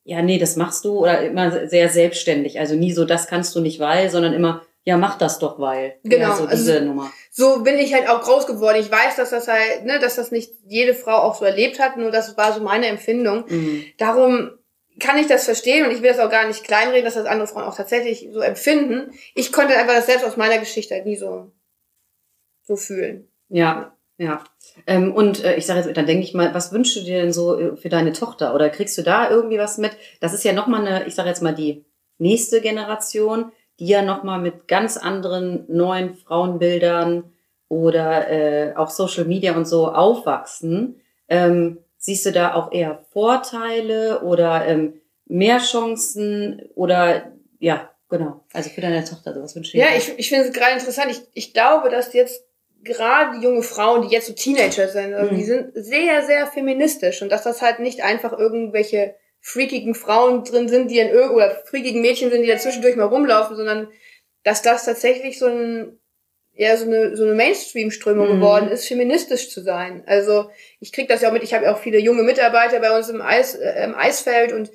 [0.03, 0.99] ja, nee, das machst du.
[0.99, 2.59] Oder immer sehr selbstständig.
[2.59, 5.95] Also nie so, das kannst du nicht, weil, sondern immer, ja, mach das doch, weil.
[6.03, 6.29] Genau.
[6.29, 7.09] Ja, so diese also, Nummer.
[7.39, 8.79] So bin ich halt auch groß geworden.
[8.79, 11.95] Ich weiß, dass das halt, ne, dass das nicht jede Frau auch so erlebt hat,
[11.95, 13.45] nur das war so meine Empfindung.
[13.47, 13.85] Mhm.
[13.99, 14.57] Darum
[14.99, 17.47] kann ich das verstehen und ich will das auch gar nicht kleinreden, dass das andere
[17.47, 19.11] Frauen auch tatsächlich so empfinden.
[19.35, 21.51] Ich konnte einfach das selbst aus meiner Geschichte halt nie so,
[22.63, 23.27] so fühlen.
[23.49, 24.43] Ja, ja.
[24.87, 27.33] Ähm, und äh, ich sage jetzt, dann denke ich mal, was wünschst du dir denn
[27.33, 28.55] so äh, für deine Tochter?
[28.55, 29.91] Oder kriegst du da irgendwie was mit?
[30.21, 31.85] Das ist ja nochmal eine, ich sage jetzt mal, die
[32.17, 37.31] nächste Generation, die ja nochmal mit ganz anderen neuen Frauenbildern
[37.69, 41.01] oder äh, auch Social Media und so aufwachsen.
[41.27, 48.45] Ähm, Siehst du da auch eher Vorteile oder ähm, mehr Chancen oder ja, genau.
[48.53, 49.83] Also für deine Tochter, sowas wünsche ich.
[49.83, 51.11] Ja, ich, ich finde es gerade interessant.
[51.11, 52.45] Ich, ich glaube, dass jetzt
[52.83, 55.37] gerade die junge Frauen, die jetzt so Teenager sind, also mhm.
[55.37, 59.15] die sind sehr, sehr feministisch und dass das halt nicht einfach irgendwelche
[59.47, 63.05] freakigen Frauen drin sind, die in irgend oder freakigen Mädchen sind, die da zwischendurch mal
[63.05, 63.87] rumlaufen, sondern
[64.43, 65.99] dass das tatsächlich so ein
[66.53, 68.39] eher so eine, so eine Mainstream-Strömung mhm.
[68.39, 70.03] geworden ist, feministisch zu sein.
[70.05, 70.49] Also
[70.81, 73.07] ich krieg das ja auch mit, ich habe ja auch viele junge Mitarbeiter bei uns
[73.07, 74.69] im, Eis, äh, im Eisfeld und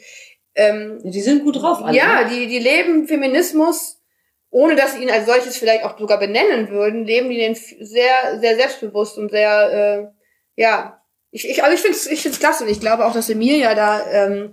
[0.55, 1.97] ähm, die sind gut drauf, alle.
[1.97, 2.31] Ja, ne?
[2.31, 4.01] die, die leben Feminismus,
[4.49, 8.39] ohne dass sie ihn als solches vielleicht auch sogar benennen würden, leben die den sehr,
[8.41, 10.13] sehr selbstbewusst und sehr,
[10.57, 11.02] äh, ja,
[11.33, 13.75] ich, ich, also ich finde es ich find's klasse und ich glaube auch, dass Emilia
[13.75, 14.53] da, ähm,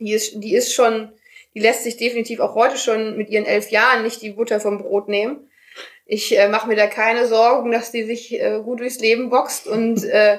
[0.00, 1.12] die ist, die ist schon,
[1.54, 4.78] die lässt sich definitiv auch heute schon mit ihren elf Jahren nicht die Butter vom
[4.78, 5.48] Brot nehmen
[6.06, 9.66] ich äh, mache mir da keine Sorgen, dass die sich äh, gut durchs Leben boxt
[9.66, 10.38] und äh,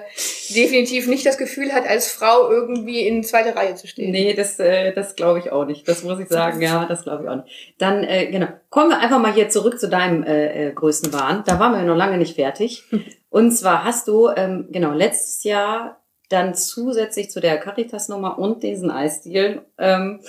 [0.50, 4.12] definitiv nicht das Gefühl hat, als Frau irgendwie in zweiter Reihe zu stehen.
[4.12, 5.88] Nee, das, äh, das glaube ich auch nicht.
[5.88, 6.62] Das muss ich sagen.
[6.62, 7.76] Ja, das glaube ich auch nicht.
[7.80, 11.44] Dann, äh, genau, kommen wir einfach mal hier zurück zu deinem äh, äh, größten Wahn.
[11.48, 12.84] Da waren wir noch lange nicht fertig.
[13.30, 18.92] Und zwar hast du, ähm, genau, letztes Jahr dann zusätzlich zu der Caritas-Nummer und diesen
[18.92, 20.22] Eisdielen ähm,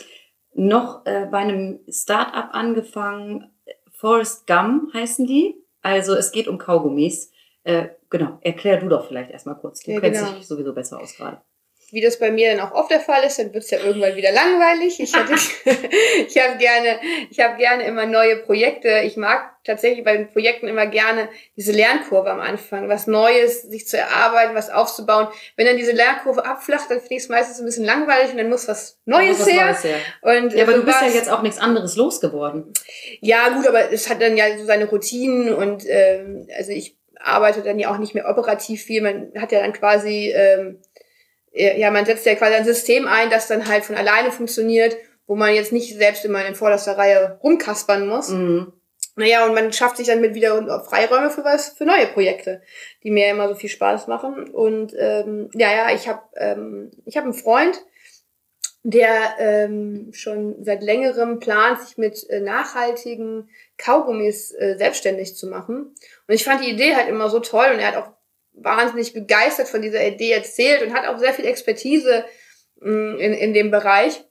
[0.55, 3.51] noch äh, bei einem Start-up angefangen,
[3.97, 5.57] Forrest Gum heißen die.
[5.83, 7.33] Also es geht um Kaugummis.
[7.65, 9.83] Äh, genau, erklär du doch vielleicht erstmal kurz.
[9.83, 10.37] Du ja, kennst genau.
[10.37, 11.41] dich sowieso besser aus gerade
[11.93, 14.33] wie das bei mir dann auch oft der Fall ist, dann wird's ja irgendwann wieder
[14.33, 14.99] langweilig.
[14.99, 15.33] Ich, hatte,
[16.29, 16.99] ich habe gerne,
[17.31, 19.03] ich habe gerne immer neue Projekte.
[19.05, 23.87] Ich mag tatsächlich bei den Projekten immer gerne diese Lernkurve am Anfang, was Neues, sich
[23.87, 25.29] zu erarbeiten, was aufzubauen.
[25.57, 28.49] Wenn dann diese Lernkurve abflacht, dann finde ich es meistens ein bisschen langweilig und dann
[28.49, 29.67] muss was Neues, was her.
[29.67, 29.97] Neues her.
[30.23, 32.73] Und, ja, aber so du bist ja jetzt auch nichts anderes losgeworden.
[33.21, 37.63] Ja, gut, aber es hat dann ja so seine Routinen und ähm, also ich arbeite
[37.63, 39.03] dann ja auch nicht mehr operativ viel.
[39.03, 40.81] Man hat ja dann quasi ähm,
[41.57, 45.35] ja, man setzt ja quasi ein System ein, das dann halt von alleine funktioniert, wo
[45.35, 48.29] man jetzt nicht selbst immer in vorderster Reihe rumkaspern muss.
[48.29, 48.73] Mhm.
[49.19, 52.61] Naja, und man schafft sich dann mit wieder Freiräume für was, für neue Projekte,
[53.03, 54.51] die mir immer so viel Spaß machen.
[54.51, 57.83] Und ähm, ja, ja, ich habe ähm, ich hab einen Freund,
[58.83, 65.95] der ähm, schon seit längerem plant, sich mit äh, nachhaltigen Kaugummis äh, selbstständig zu machen.
[66.29, 68.16] Und ich fand die Idee halt immer so toll und er hat auch
[68.57, 72.25] wahnsinnig begeistert von dieser Idee erzählt und hat auch sehr viel Expertise
[72.81, 74.25] mm, in, in dem Bereich.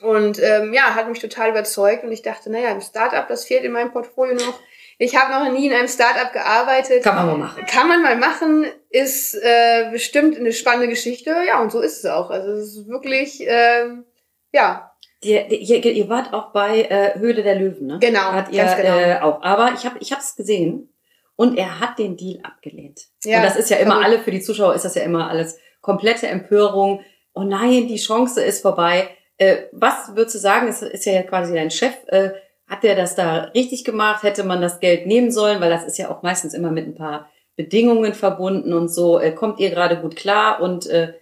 [0.00, 3.64] Und ähm, ja, hat mich total überzeugt und ich dachte, naja, ein Startup, das fehlt
[3.64, 4.58] in meinem Portfolio noch.
[4.98, 7.02] Ich habe noch nie in einem Startup gearbeitet.
[7.02, 7.66] Kann man mal machen.
[7.66, 11.34] Kann man mal machen, ist äh, bestimmt eine spannende Geschichte.
[11.46, 12.30] Ja, und so ist es auch.
[12.30, 14.04] Also es ist wirklich, ähm,
[14.52, 14.92] ja.
[15.22, 17.98] Die, ihr, ihr wart auch bei äh, Höhle der Löwen, ne?
[18.00, 18.98] Genau, Hat ihr ganz genau.
[18.98, 19.42] äh, auch.
[19.42, 20.93] Aber ich habe ich hab's gesehen
[21.36, 23.02] und er hat den Deal abgelehnt.
[23.24, 25.58] Ja, und das ist ja immer alle, für die Zuschauer ist das ja immer alles
[25.80, 27.00] komplette Empörung.
[27.34, 29.08] Oh nein, die Chance ist vorbei.
[29.36, 32.30] Äh, was würdest du sagen, ist, ist ja quasi dein Chef, äh,
[32.66, 34.22] hat der das da richtig gemacht?
[34.22, 35.60] Hätte man das Geld nehmen sollen?
[35.60, 39.18] Weil das ist ja auch meistens immer mit ein paar Bedingungen verbunden und so.
[39.18, 40.60] Äh, kommt ihr gerade gut klar?
[40.60, 41.14] Und äh,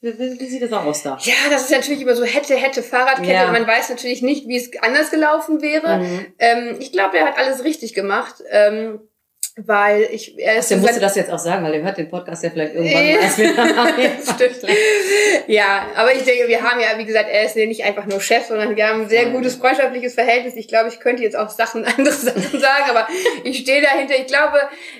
[0.00, 1.18] wie, sieht das auch aus da?
[1.22, 3.32] Ja, das ist natürlich immer so hätte, hätte, Fahrradkette.
[3.32, 3.50] Ja.
[3.50, 5.98] Man weiß natürlich nicht, wie es anders gelaufen wäre.
[5.98, 6.26] Mhm.
[6.38, 9.00] Ähm, ich glaube, er hat alles richtig gemacht, ähm,
[9.56, 12.44] weil ich, er ist Der musste das jetzt auch sagen, weil er hört den Podcast
[12.44, 13.06] ja vielleicht irgendwann.
[15.46, 18.20] Ja, aber ich denke, wir haben ja, wie gesagt, er ist ja nicht einfach nur
[18.20, 20.56] Chef, sondern wir haben ein sehr gutes freundschaftliches Verhältnis.
[20.56, 23.08] Ich glaube, ich könnte jetzt auch Sachen, andere Sachen sagen, aber
[23.44, 24.14] ich stehe dahinter.
[24.18, 24.58] Ich glaube,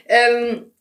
[0.08, 0.72] ähm,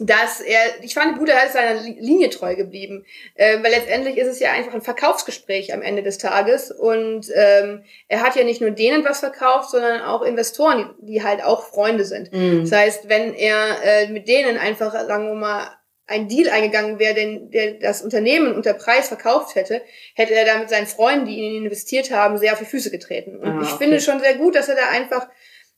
[0.00, 4.28] dass er, ich fand, Bruder ist seiner Li- Linie treu geblieben, äh, weil letztendlich ist
[4.28, 8.60] es ja einfach ein Verkaufsgespräch am Ende des Tages und ähm, er hat ja nicht
[8.60, 12.32] nur denen was verkauft, sondern auch Investoren, die, die halt auch Freunde sind.
[12.32, 12.60] Mhm.
[12.62, 15.68] Das heißt, wenn er äh, mit denen einfach, sagen wir mal,
[16.10, 19.82] ein Deal eingegangen wäre, den, der das Unternehmen unter Preis verkauft hätte,
[20.14, 22.90] hätte er da mit seinen Freunden, die in ihn investiert haben, sehr auf die Füße
[22.90, 23.36] getreten.
[23.36, 23.84] Und Ah, ich okay.
[23.84, 25.28] finde schon sehr gut, dass er da einfach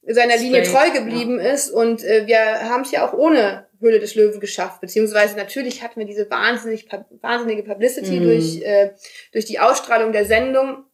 [0.07, 1.69] seiner Linie treu geblieben ist.
[1.69, 2.39] Und äh, wir
[2.71, 4.81] haben es ja auch ohne Höhle des Löwen geschafft.
[4.81, 6.87] Beziehungsweise natürlich hatten wir diese wahnsinnig,
[7.23, 8.25] wahnsinnige Publicity Mhm.
[8.25, 8.91] durch, äh,
[9.33, 10.85] durch die Ausstrahlung der Sendung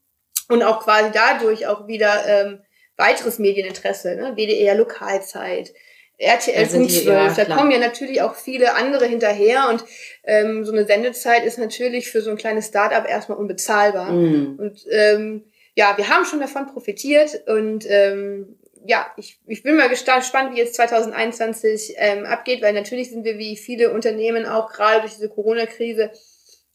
[0.49, 2.61] und auch quasi dadurch auch wieder ähm,
[2.96, 4.33] weiteres Medieninteresse, ne?
[4.37, 5.75] WDR Lokalzeit,
[6.18, 9.85] RTL Punkt die- 12, ja, da kommen ja natürlich auch viele andere hinterher und
[10.25, 14.12] ähm, so eine Sendezeit ist natürlich für so ein kleines Startup erstmal unbezahlbar.
[14.12, 14.57] Mhm.
[14.59, 15.44] Und ähm,
[15.75, 20.59] ja, wir haben schon davon profitiert und ähm, ja, ich, ich bin mal gespannt, wie
[20.59, 25.29] jetzt 2021 ähm, abgeht, weil natürlich sind wir wie viele Unternehmen auch gerade durch diese
[25.29, 26.11] Corona-Krise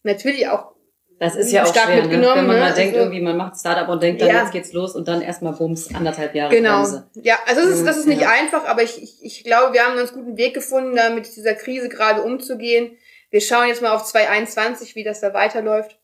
[0.02, 0.72] natürlich auch
[1.18, 2.02] Das ist ja auch stark schwer, ne?
[2.02, 2.62] mitgenommen, wenn man ne?
[2.62, 4.42] mal denkt, Also- irgendwie, man macht Startup und denkt, dann Ja.
[4.42, 6.82] jetzt geht's los und dann erstmal bums, anderthalb Jahre Genau.
[6.82, 7.10] Bremse.
[7.22, 8.30] Ja, also es ist, das ist nicht Ja.
[8.30, 11.26] einfach, aber ich, ich, ich glaube, wir haben einen ganz guten Weg gefunden, da mit
[11.36, 12.96] dieser Krise gerade umzugehen.
[13.30, 15.98] Wir schauen jetzt mal auf 2021, wie das da weiterläuft.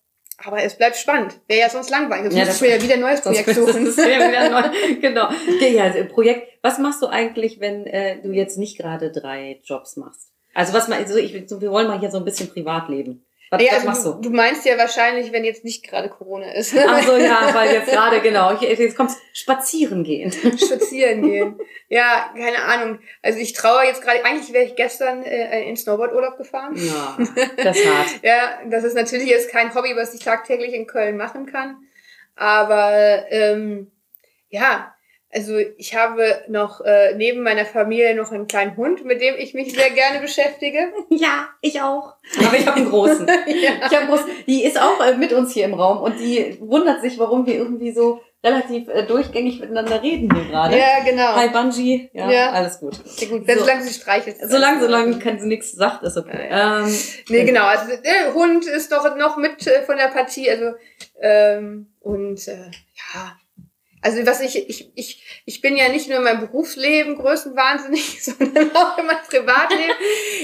[0.45, 1.41] Aber es bleibt spannend.
[1.49, 2.33] Wäre ja sonst langweilig.
[2.33, 3.87] Sonst Ja, ich mir ja wieder ein neues Projekt das suchen.
[3.87, 4.69] ist ja wieder neu.
[5.01, 5.29] Genau.
[5.57, 6.49] Okay, ja, also Projekt.
[6.63, 10.31] Was machst du eigentlich, wenn äh, du jetzt nicht gerade drei Jobs machst?
[10.55, 13.25] Also was mal, also ich, wir wollen mal hier so ein bisschen privat leben.
[13.51, 14.31] Was, Ja, was also machst du, du?
[14.37, 16.75] meinst ja wahrscheinlich, wenn jetzt nicht gerade Corona ist.
[16.77, 20.31] Ach so, ja, weil jetzt gerade, genau, jetzt kommt's spazieren gehen.
[20.33, 21.59] Spazieren gehen.
[21.89, 22.99] Ja, keine Ahnung.
[23.23, 26.75] Also ich traue jetzt gerade, eigentlich wäre ich gestern äh, in Snowboardurlaub gefahren.
[26.77, 27.17] Ja,
[27.57, 28.09] das ist hart.
[28.23, 31.77] Ja, das ist natürlich jetzt kein Hobby, was ich tagtäglich in Köln machen kann.
[32.37, 33.91] Aber ähm,
[34.51, 34.95] ja,
[35.33, 39.53] also ich habe noch äh, neben meiner Familie noch einen kleinen Hund, mit dem ich
[39.55, 40.79] mich sehr gerne beschäftige.
[41.11, 42.15] Ja, ich auch.
[42.47, 43.27] Aber ich habe einen großen.
[43.47, 43.71] ja.
[43.79, 44.27] Ich habe einen großen.
[44.47, 47.55] Die ist auch äh, mit uns hier im Raum und die wundert sich, warum wir
[47.55, 50.79] irgendwie so relativ äh, durchgängig miteinander reden hier gerade.
[50.79, 51.35] ja, genau.
[51.35, 52.09] Hi Bungie.
[52.13, 52.51] Ja, Ja.
[52.53, 52.95] alles gut.
[53.05, 53.47] Sehr gut.
[53.47, 53.65] Wenn So.
[53.65, 54.37] solange sie streichelt.
[54.45, 56.49] Solange, solange kein, sie nichts sagt, ist okay.
[56.51, 56.95] Ähm,
[57.29, 57.65] Nee, genau.
[57.67, 60.49] Also der Hund ist doch noch mit äh, von der Partie.
[60.51, 60.75] Also
[61.21, 62.71] ähm, und äh,
[63.15, 63.37] ja.
[64.01, 68.75] Also was ich, ich, ich, ich bin ja nicht nur in meinem Berufsleben größenwahnsinnig, sondern
[68.77, 69.95] auch in meinem Privatleben.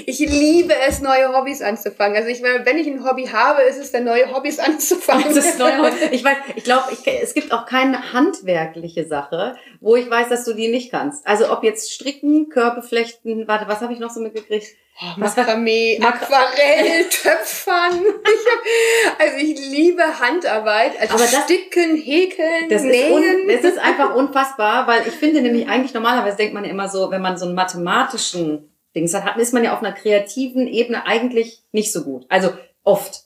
[0.06, 2.16] Ich liebe es, neue Hobbys anzufangen.
[2.16, 5.24] Also ich meine, wenn ich ein Hobby habe, ist es dann neue Hobbys anzufangen.
[5.34, 5.70] Das ist neu.
[6.10, 10.44] Ich weiß, ich glaube, ich, es gibt auch keine handwerkliche Sache, wo ich weiß, dass
[10.44, 11.26] du die nicht kannst.
[11.26, 14.66] Also ob jetzt stricken, Körbe flechten, warte, was habe ich noch so mitgekriegt?
[15.00, 18.00] Oh, Makramee, Aquarell, Töpfern.
[18.24, 20.98] Ich hab, also ich liebe Handarbeit.
[21.00, 23.12] Also Aber das- Sticken, Häkeln, Das ist, Nähen.
[23.12, 26.88] un, das ist einfach unfassbar, weil ich finde nämlich eigentlich normalerweise denkt man ja immer
[26.88, 31.04] so, wenn man so einen mathematischen Dings hat, ist man ja auf einer kreativen Ebene
[31.06, 32.26] eigentlich nicht so gut.
[32.28, 32.50] Also
[32.84, 33.23] oft.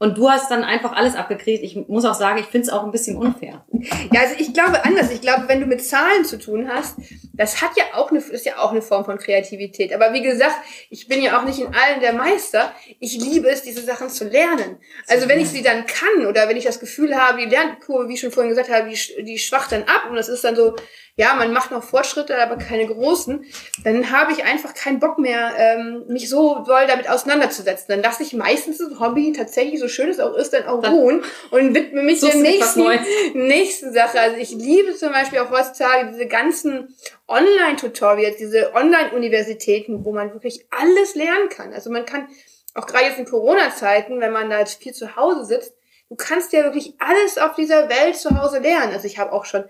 [0.00, 1.64] Und du hast dann einfach alles abgekriegt.
[1.64, 3.64] Ich muss auch sagen, ich finde es auch ein bisschen unfair.
[4.12, 5.10] Ja, also ich glaube anders.
[5.10, 6.96] Ich glaube, wenn du mit Zahlen zu tun hast,
[7.34, 9.92] das hat ja auch eine, ist ja auch eine Form von Kreativität.
[9.92, 10.56] Aber wie gesagt,
[10.90, 12.72] ich bin ja auch nicht in allen der Meister.
[13.00, 14.78] Ich liebe es, diese Sachen zu lernen.
[15.06, 18.14] Also wenn ich sie dann kann oder wenn ich das Gefühl habe, die Lernkurve, wie
[18.14, 20.74] ich schon vorhin gesagt habe, die, die schwacht dann ab und das ist dann so,
[21.18, 23.44] ja, man macht noch Fortschritte, aber keine großen,
[23.82, 27.86] dann habe ich einfach keinen Bock mehr, ähm, mich so doll damit auseinanderzusetzen.
[27.88, 31.24] Dann lasse ich meistens das Hobby tatsächlich, so schön es auch ist, dann auch ruhen
[31.50, 32.84] und widme mich der nächsten,
[33.34, 34.20] nächsten Sache.
[34.20, 36.94] Also ich liebe zum Beispiel auch heutzutage diese ganzen
[37.26, 41.72] Online-Tutorials, diese Online-Universitäten, wo man wirklich alles lernen kann.
[41.72, 42.28] Also man kann
[42.74, 45.74] auch gerade jetzt in Corona-Zeiten, wenn man da viel zu Hause sitzt,
[46.10, 48.92] du kannst ja wirklich alles auf dieser Welt zu Hause lernen.
[48.92, 49.64] Also ich habe auch schon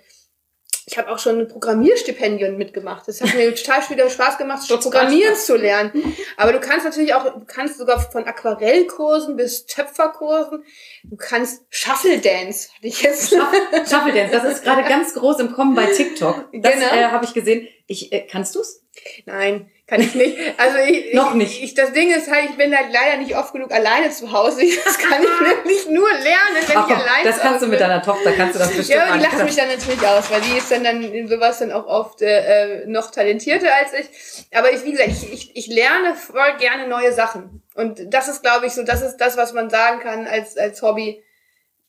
[0.91, 3.07] ich habe auch schon Programmierstipendien mitgemacht.
[3.07, 6.17] Das hat mir total wieder Spaß gemacht, Programmieren zu lernen.
[6.39, 10.65] Aber du kannst natürlich auch, du kannst sogar von Aquarellkursen bis Töpferkursen,
[11.05, 13.31] du kannst Shuffle Dance, hatte ich jetzt.
[13.31, 16.49] Shuffle Dance, das ist gerade ganz groß im Kommen bei TikTok.
[16.55, 16.87] Das genau.
[16.87, 17.69] äh, habe ich gesehen.
[17.91, 18.85] Ich, äh, kannst du's?
[19.25, 20.37] Nein, kann ich nicht.
[20.59, 21.63] Also ich, noch nicht.
[21.63, 24.63] Ich, das Ding ist halt, ich bin halt leider nicht oft genug alleine zu Hause.
[24.85, 28.03] Das kann ich nämlich nur lernen, wenn Ach, ich alleine Das kannst du mit deiner
[28.03, 28.91] Tochter, kannst du das bestimmt.
[28.91, 31.73] Ja, die lacht mich dann natürlich aus, weil die ist dann, dann in sowas dann
[31.73, 34.47] auch oft äh, noch talentierter als ich.
[34.55, 37.63] Aber ich, wie gesagt, ich, ich, ich lerne voll gerne neue Sachen.
[37.75, 40.83] Und das ist, glaube ich, so, das ist das, was man sagen kann als, als
[40.83, 41.23] Hobby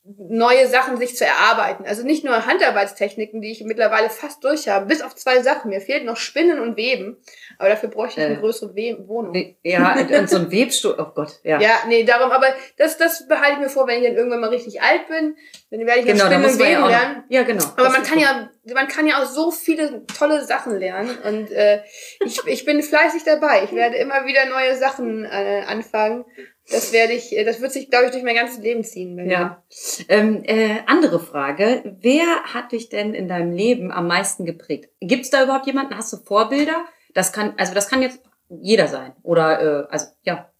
[0.02, 1.84] neue Sachen sich zu erarbeiten.
[1.86, 5.68] Also nicht nur Handarbeitstechniken, die ich mittlerweile fast durch habe, bis auf zwei Sachen.
[5.68, 7.18] Mir fehlt noch Spinnen und Weben,
[7.58, 9.56] aber dafür bräuchte ich eine äh, größere We Wohnung.
[9.62, 11.60] Ja, und so ein Webstuhl, oh Gott, ja.
[11.60, 12.46] Ja, nee, darum, aber
[12.78, 15.36] das, das behalte ich mir vor, wenn ich dann irgendwann mal richtig alt bin,
[15.70, 17.24] dann werde ich genau, Spinnen und Weben ja lernen.
[17.28, 17.64] Ja, genau.
[17.76, 21.82] Aber man kann ja, man kann ja auch so viele tolle Sachen lernen und äh,
[22.24, 23.64] ich, ich bin fleißig dabei.
[23.64, 26.24] Ich werde immer wieder neue Sachen äh, anfangen
[26.70, 29.18] das werde ich, äh, das wird sich, glaube ich, durch mein ganzes Leben ziehen.
[29.28, 29.62] ja.
[30.08, 31.96] Ähm, äh, andere Frage.
[32.00, 34.90] Wer hat dich denn in deinem Leben am meisten geprägt?
[35.00, 35.96] Gibt es da überhaupt jemanden?
[35.96, 36.84] Hast du Vorbilder?
[37.14, 39.12] Das kann, also das kann jetzt jeder sein.
[39.22, 40.50] Oder, äh, also, ja.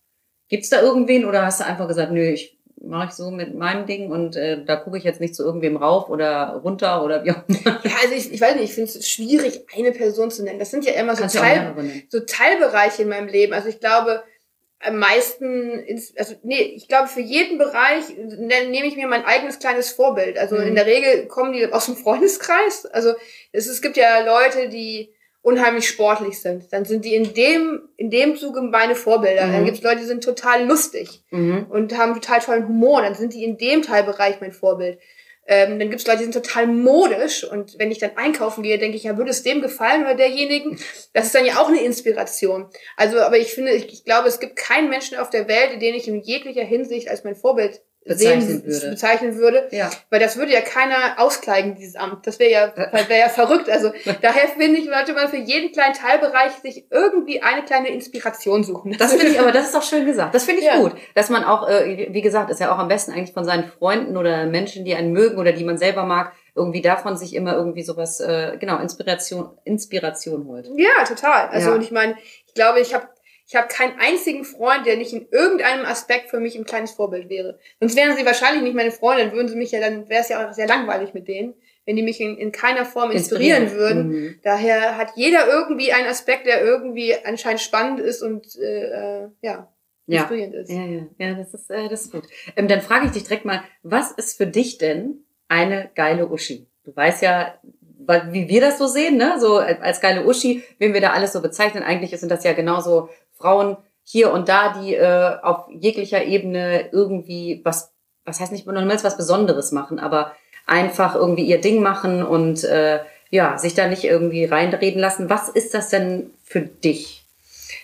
[0.49, 3.55] Gibt es da irgendwen oder hast du einfach gesagt, nö, ich mache ich so mit
[3.55, 7.25] meinem Ding und äh, da gucke ich jetzt nicht zu irgendwem rauf oder runter oder
[7.25, 7.81] wie auch immer.
[7.85, 10.59] Ja, also ich, ich weiß nicht, ich finde es schwierig, eine Person zu nennen.
[10.59, 11.75] Das sind ja immer so, Teil,
[12.09, 13.53] so Teilbereiche in meinem Leben.
[13.53, 14.23] Also ich glaube,
[14.81, 19.59] am meisten, ins, also nee, ich glaube, für jeden Bereich nehme ich mir mein eigenes
[19.59, 20.39] kleines Vorbild.
[20.39, 20.69] Also mhm.
[20.69, 22.87] in der Regel kommen die aus dem Freundeskreis.
[22.87, 23.13] Also
[23.53, 25.13] es, es gibt ja Leute, die
[25.43, 26.73] unheimlich sportlich sind.
[26.73, 29.47] Dann sind die in dem, in dem Zuge meine Vorbilder.
[29.47, 29.53] Mhm.
[29.53, 31.67] Dann gibt es Leute, die sind total lustig mhm.
[31.69, 33.03] und haben total tollen Humor.
[33.03, 34.99] Dann sind die in dem Teilbereich mein Vorbild.
[35.51, 38.79] Ähm, dann gibt es Leute, die sind total modisch und wenn ich dann einkaufen gehe,
[38.79, 40.79] denke ich, ja, würde es dem gefallen oder derjenigen?
[41.13, 42.71] Das ist dann ja auch eine Inspiration.
[42.97, 45.97] Also, aber ich finde, ich, ich glaube, es gibt keinen Menschen auf der Welt, den
[45.97, 48.91] ich in jeglicher Hinsicht als mein Vorbild bezeichnen würde.
[48.91, 49.69] bezeichnen würde.
[49.73, 49.91] Ja.
[50.09, 52.27] Weil das würde ja keiner auskleiden, dieses Amt.
[52.27, 53.69] Das wäre ja, wäre ja verrückt.
[53.69, 58.65] Also daher finde ich, sollte man für jeden kleinen Teilbereich sich irgendwie eine kleine Inspiration
[58.65, 58.97] suchen.
[58.99, 60.35] Das finde ich, aber das ist auch schön gesagt.
[60.35, 60.79] Das finde ich ja.
[60.79, 60.93] gut.
[61.15, 64.17] Dass man auch, äh, wie gesagt, ist ja auch am besten eigentlich von seinen Freunden
[64.17, 67.83] oder Menschen, die einen mögen oder die man selber mag, irgendwie davon sich immer irgendwie
[67.83, 70.69] sowas, äh, genau, Inspiration, Inspiration holt.
[70.77, 71.49] Ja, total.
[71.49, 71.75] Also ja.
[71.75, 73.07] und ich meine, ich glaube, ich habe
[73.51, 77.29] ich habe keinen einzigen Freund, der nicht in irgendeinem Aspekt für mich ein kleines Vorbild
[77.29, 77.59] wäre.
[77.81, 80.29] Sonst wären sie wahrscheinlich nicht meine Freunde, dann würden sie mich ja, dann wäre es
[80.29, 83.97] ja auch sehr langweilig mit denen, wenn die mich in, in keiner Form inspirieren, inspirieren.
[83.97, 84.09] würden.
[84.09, 84.41] Mhm.
[84.45, 89.69] Daher hat jeder irgendwie einen Aspekt, der irgendwie anscheinend spannend ist und äh, äh ja,
[90.07, 90.71] inspirierend ist.
[90.71, 92.29] Ja, ja, ja, das ist, äh, das ist gut.
[92.55, 96.69] Ähm, dann frage ich dich direkt mal, was ist für dich denn eine geile Uschi?
[96.85, 97.59] Du weißt ja,
[98.31, 99.39] wie wir das so sehen, ne?
[99.39, 103.09] So als geile Uschi, wenn wir da alles so bezeichnen, eigentlich sind das ja genauso
[103.41, 107.93] Frauen hier und da, die äh, auf jeglicher Ebene irgendwie was,
[108.25, 110.35] was heißt nicht nur was Besonderes machen, aber
[110.67, 113.01] einfach irgendwie ihr Ding machen und äh,
[113.31, 115.31] ja, sich da nicht irgendwie reinreden lassen.
[115.31, 117.25] Was ist das denn für dich?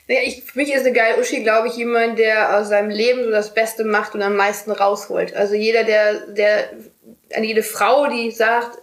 [0.08, 3.24] Naja, ich, für mich ist eine geile Uschi, glaube ich, jemand, der aus seinem Leben
[3.24, 5.34] so das Beste macht und am meisten rausholt.
[5.34, 6.70] Also jeder, der, der,
[7.34, 8.78] an jede Frau, die sagt,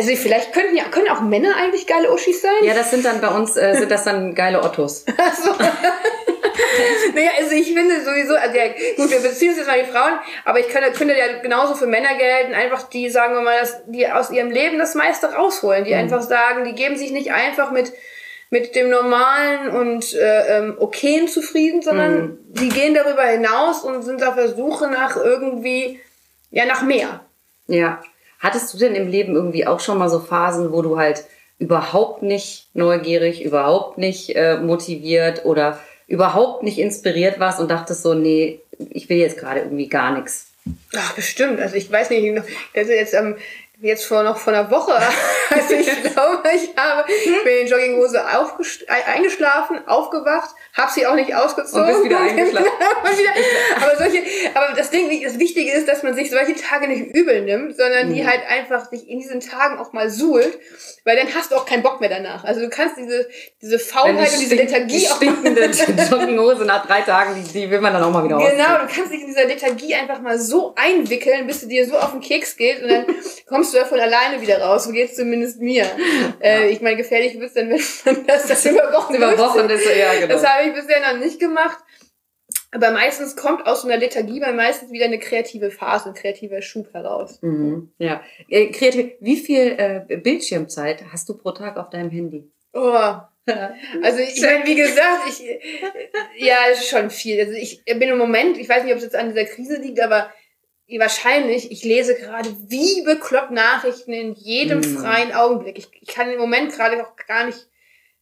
[0.00, 2.50] also vielleicht könnten ja können auch Männer eigentlich geile Uschis sein.
[2.62, 5.04] Ja, das sind dann bei uns äh, sind das dann geile Ottos.
[5.18, 5.50] Ach so.
[7.14, 10.18] naja, also ich finde sowieso, also ja, gut, wir beziehen uns jetzt mal die Frauen,
[10.46, 13.82] aber ich könnte, könnte ja genauso für Männer gelten, einfach die, sagen wir mal, dass
[13.88, 16.00] die aus ihrem Leben das meiste rausholen, die mhm.
[16.00, 17.92] einfach sagen, die geben sich nicht einfach mit
[18.52, 22.38] mit dem Normalen und äh, ähm, Okayen zufrieden, sondern mhm.
[22.48, 26.00] die gehen darüber hinaus und sind auf der Suche nach irgendwie,
[26.50, 27.20] ja, nach mehr.
[27.68, 28.02] Ja.
[28.40, 31.24] Hattest du denn im Leben irgendwie auch schon mal so Phasen, wo du halt
[31.58, 38.14] überhaupt nicht neugierig, überhaupt nicht äh, motiviert oder überhaupt nicht inspiriert warst und dachtest so,
[38.14, 40.48] nee, ich will jetzt gerade irgendwie gar nichts?
[40.96, 41.60] Ach, bestimmt.
[41.60, 42.36] Also ich weiß nicht,
[42.74, 43.36] das ist jetzt am
[43.82, 44.92] jetzt vor noch vor einer Woche.
[45.52, 47.08] Also ich glaube, ich habe
[47.42, 48.22] bin in Jogginghose
[49.06, 51.82] eingeschlafen, aufgewacht, habe sie auch nicht ausgezogen.
[51.82, 52.68] Und bist wieder eingeschlafen.
[53.80, 54.22] aber solche,
[54.54, 58.08] aber das Ding, das Wichtige ist, dass man sich solche Tage nicht übel nimmt, sondern
[58.08, 58.14] mhm.
[58.14, 60.58] die halt einfach sich in diesen Tagen auch mal suhlt,
[61.04, 62.44] weil dann hast du auch keinen Bock mehr danach.
[62.44, 63.28] Also du kannst diese
[63.62, 65.64] diese Faulheit und diese Lethargie auch stinkende
[66.10, 68.88] Jogginghose nach drei Tagen, die, die will man dann auch mal wieder Genau, ausziehen.
[68.88, 72.12] du kannst dich in dieser Lethargie einfach mal so einwickeln, bis du dir so auf
[72.12, 73.06] den Keks geht und dann
[73.46, 74.84] kommst du ja von alleine wieder raus.
[74.84, 75.86] So geht's zumindest mir.
[76.42, 79.84] Äh, ich meine, gefährlich wird's dann, wenn man das, das über Wochen über Wochen ist,
[79.86, 80.34] ja, genau.
[80.34, 81.78] Das habe ich bisher noch nicht gemacht.
[82.72, 86.62] Aber meistens kommt aus so einer Lethargie bei meistens wieder eine kreative Phase, ein kreativer
[86.62, 87.38] Schub heraus.
[87.42, 87.92] Mhm.
[87.98, 88.22] Ja.
[88.48, 89.12] Äh, kreativ.
[89.20, 92.48] Wie viel äh, Bildschirmzeit hast du pro Tag auf deinem Handy?
[92.72, 93.14] Oh.
[94.02, 95.42] Also ich meine, wie gesagt, ich
[96.36, 96.56] ja,
[96.88, 97.40] schon viel.
[97.40, 100.00] Also ich bin im Moment, ich weiß nicht, ob es jetzt an dieser Krise liegt,
[100.00, 100.30] aber
[100.98, 104.98] wahrscheinlich, ich lese gerade wie bekloppt Nachrichten in jedem Mm.
[104.98, 105.78] freien Augenblick.
[105.78, 107.68] Ich, ich kann im Moment gerade auch gar nicht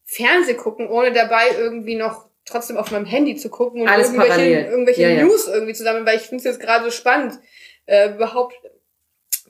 [0.04, 4.32] Fernseh gucken, ohne dabei irgendwie noch trotzdem auf meinem Handy zu gucken und Alles irgendwelche,
[4.32, 4.64] parallel.
[4.66, 5.24] irgendwelche Ja, ja.
[5.24, 7.38] News irgendwie zusammen, weil ich finde es jetzt gerade so spannend,
[7.86, 8.54] äh, überhaupt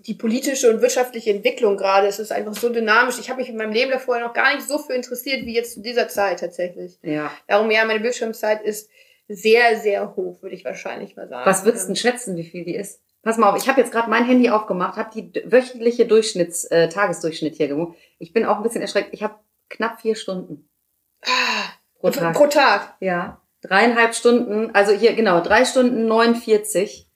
[0.06, 2.06] die politische und wirtschaftliche Entwicklung gerade.
[2.06, 3.18] Es ist einfach so dynamisch.
[3.18, 5.74] Ich habe mich in meinem Leben davor noch gar nicht so für interessiert wie jetzt
[5.74, 6.98] zu dieser Zeit tatsächlich.
[7.02, 7.30] Ja.
[7.46, 8.90] Darum ja, meine Bildschirmzeit ist
[9.26, 11.44] sehr, sehr hoch, würde ich wahrscheinlich mal sagen.
[11.44, 13.00] Was würdest du denn schätzen, wie viel die ist?
[13.22, 16.88] Pass mal auf, ich habe jetzt gerade mein Handy aufgemacht, habe die wöchentliche Durchschnitts, äh,
[16.88, 17.98] Tagesdurchschnitt hier geguckt.
[18.18, 19.08] Ich bin auch ein bisschen erschreckt.
[19.12, 19.34] Ich habe
[19.68, 20.68] knapp vier Stunden
[21.22, 21.64] Ah,
[22.00, 22.34] pro Tag.
[22.34, 22.94] Pro Tag.
[23.00, 27.06] Ja, dreieinhalb Stunden, also hier genau, drei Stunden 49.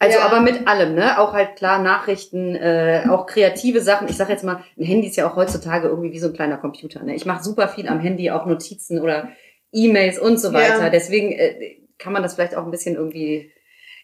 [0.00, 0.24] Also Ja.
[0.26, 1.18] aber mit allem, ne?
[1.18, 4.08] Auch halt klar Nachrichten, äh, auch kreative Sachen.
[4.08, 6.58] Ich sage jetzt mal, ein Handy ist ja auch heutzutage irgendwie wie so ein kleiner
[6.58, 7.02] Computer.
[7.02, 7.14] Ne?
[7.14, 9.28] Ich mache super viel am Handy, auch Notizen oder
[9.72, 10.54] E-Mails und so Ja.
[10.54, 10.90] weiter.
[10.90, 13.50] Deswegen äh, kann man das vielleicht auch ein bisschen irgendwie.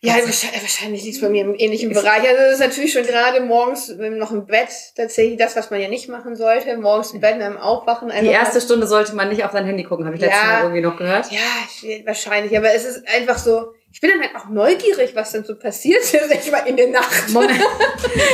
[0.03, 2.23] Ja, wahrscheinlich, wahrscheinlich liegt es bei mir im ähnlichen Bereich.
[2.27, 5.89] Also das ist natürlich schon gerade morgens noch im Bett tatsächlich das, was man ja
[5.89, 6.75] nicht machen sollte.
[6.79, 8.11] Morgens im Bett beim Aufwachen.
[8.21, 10.47] Die erste Stunde sollte man nicht auf sein Handy gucken, habe ich letztes Ja.
[10.53, 11.31] Mal irgendwie noch gehört.
[11.31, 11.39] Ja,
[11.83, 12.57] ich- wahrscheinlich.
[12.57, 16.01] Aber es ist einfach so, ich bin dann halt auch neugierig, was denn so passiert
[16.03, 17.29] ist, ich mal in der Nacht.
[17.31, 17.61] Moment,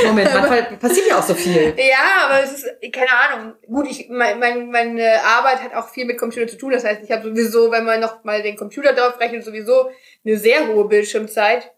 [0.05, 1.73] Moment, manchmal passiert ja auch so viel.
[1.77, 3.53] Ja, aber es ist, keine Ahnung.
[3.65, 6.71] Gut, ich, mein, mein, meine Arbeit hat auch viel mit Computer zu tun.
[6.71, 9.89] Das heißt, ich habe sowieso, wenn man noch mal den Computer drauf rechnet, sowieso
[10.23, 11.71] eine sehr hohe Bildschirmzeit.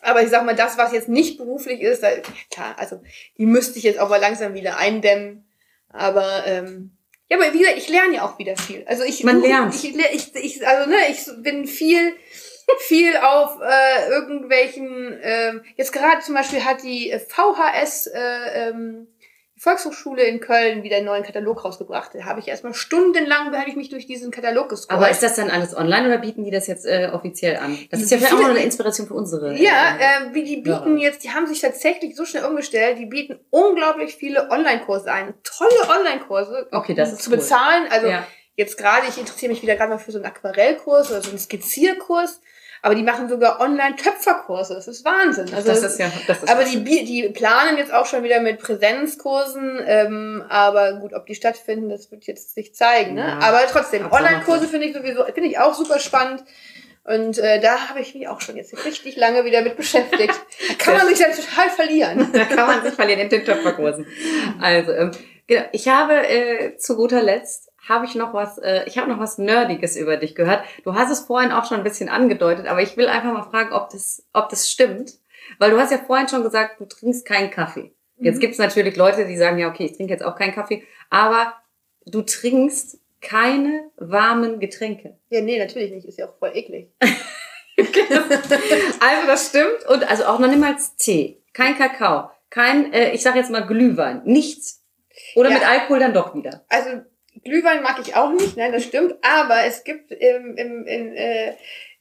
[0.00, 2.10] Aber ich sag mal, das, was jetzt nicht beruflich ist, da,
[2.50, 3.02] klar, also
[3.38, 5.48] die müsste ich jetzt auch mal langsam wieder eindämmen.
[5.88, 6.96] Aber ähm,
[7.28, 8.84] ja, aber wie gesagt, ich lerne ja auch wieder viel.
[8.86, 9.74] Also ich Man lernt.
[9.74, 12.14] Ich, ich, ich, also ne, ich bin viel
[12.78, 19.08] viel auf äh, irgendwelchen, ähm, jetzt gerade zum Beispiel hat die äh, VHS, äh, ähm,
[19.56, 22.10] Volkshochschule in Köln wieder einen neuen Katalog rausgebracht.
[22.14, 25.00] Da habe ich erstmal stundenlang, habe ich mich durch diesen Katalog gescrollt.
[25.00, 27.78] Aber ist das dann alles online oder bieten die das jetzt äh, offiziell an?
[27.90, 29.54] Das ist ja vielleicht auch noch eine Inspiration für unsere.
[29.54, 33.06] ja, äh, äh, wie die bieten jetzt, die haben sich tatsächlich so schnell umgestellt, die
[33.06, 35.34] bieten unglaublich viele Online-Kurse ein.
[35.44, 36.68] Tolle Online-Kurse.
[36.72, 37.36] Okay, das ist Zu cool.
[37.36, 37.86] bezahlen.
[37.90, 38.26] Also ja.
[38.56, 41.38] jetzt gerade, ich interessiere mich wieder gerade mal für so einen Aquarellkurs oder so einen
[41.38, 42.40] Skizzierkurs.
[42.84, 44.74] Aber die machen sogar Online-Töpferkurse.
[44.74, 45.54] Das ist Wahnsinn.
[45.54, 46.12] Also das ist ja.
[46.26, 51.14] Das ist Aber die, die planen jetzt auch schon wieder mit Präsenzkursen, ähm, aber gut,
[51.14, 53.14] ob die stattfinden, das wird jetzt sich zeigen.
[53.14, 53.22] Ne?
[53.22, 53.38] Ja.
[53.38, 56.44] Aber trotzdem, Online-Kurse finde ich sowieso, finde ich auch super spannend.
[57.04, 60.34] Und äh, da habe ich mich auch schon jetzt richtig lange wieder mit beschäftigt.
[60.68, 62.28] Da kann man sich dann total verlieren.
[62.34, 64.06] da kann man sich verlieren in den Töpferkursen.
[64.60, 65.10] Also, ähm,
[65.46, 65.64] genau.
[65.72, 69.38] Ich habe äh, zu guter Letzt habe ich noch was, äh, ich habe noch was
[69.38, 70.64] Nerdiges über dich gehört.
[70.84, 73.72] Du hast es vorhin auch schon ein bisschen angedeutet, aber ich will einfach mal fragen,
[73.72, 75.14] ob das, ob das stimmt.
[75.58, 77.92] Weil du hast ja vorhin schon gesagt, du trinkst keinen Kaffee.
[78.18, 78.40] Jetzt Mhm.
[78.40, 81.54] gibt es natürlich Leute, die sagen, ja, okay, ich trinke jetzt auch keinen Kaffee, aber
[82.06, 85.18] du trinkst keine warmen Getränke.
[85.30, 86.06] Ja, nee, natürlich nicht.
[86.06, 86.90] Ist ja auch voll eklig.
[89.00, 89.84] Also das stimmt.
[89.88, 94.22] Und also auch noch niemals Tee, kein Kakao, kein, äh, ich sage jetzt mal Glühwein,
[94.24, 94.82] nichts.
[95.36, 95.56] Oder Ja.
[95.56, 96.64] mit Alkohol dann doch wieder.
[96.68, 97.02] Also
[97.42, 99.14] Glühwein mag ich auch nicht, nein, das stimmt.
[99.22, 101.54] Aber es gibt im, im, in, äh,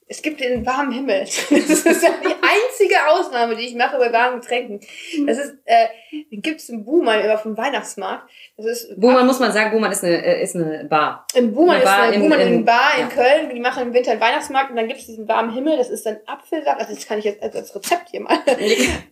[0.08, 1.22] es gibt den warmen Himmel.
[1.50, 1.50] Das
[1.86, 4.80] ist ja die einzige Ausnahme, die ich mache bei warmen Getränken.
[5.26, 5.88] Das ist, äh,
[6.32, 8.30] den gibt's im Buhmann immer vom Weihnachtsmarkt.
[8.58, 11.26] Das ist Buhmann muss man sagen, Buhmann ist eine, äh, ist eine Bar.
[11.34, 13.16] Im Buhmann ist eine in- Buhmann in, in- Bar in ja.
[13.16, 13.50] Köln.
[13.56, 15.78] Die machen im Winter einen Weihnachtsmarkt und dann gibt's diesen warmen Himmel.
[15.78, 16.80] Das ist dann Apfelsaft.
[16.80, 18.38] Also das kann ich jetzt als, als Rezept hier mal.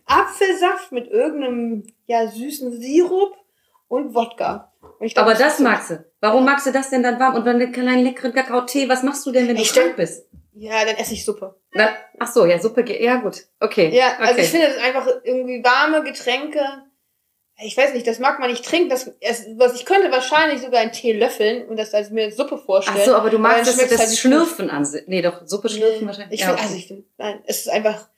[0.06, 3.34] Apfelsaft mit irgendeinem ja süßen Sirup
[3.88, 4.71] und Wodka.
[5.00, 6.04] Glaub, Aber das magst du.
[6.20, 7.34] Warum magst du das denn dann warm?
[7.36, 10.26] Und dann einen kleinen leckeren Kakao-Tee, was machst du denn, wenn du Ich krank bist?
[10.54, 11.56] Ja, dann esse ich Suppe.
[11.72, 13.88] Dann, ach so, ja, Suppe, geht- ja gut, okay.
[13.94, 14.42] Ja, also okay.
[14.42, 16.60] ich finde das ist einfach irgendwie warme Getränke.
[17.64, 18.88] Ich weiß nicht, das mag man nicht trinken.
[18.90, 19.10] Das,
[19.56, 22.98] was ich könnte wahrscheinlich sogar einen Tee löffeln und das als mir Suppe vorstellen.
[23.00, 24.86] Ach so, aber du magst das, das halt Schlürfen an.
[25.06, 26.34] Nee, doch, Suppe schlürfen wahrscheinlich.
[26.34, 26.66] Ich Ja, finde, okay.
[26.68, 28.08] also ich finde, nein, es ist einfach.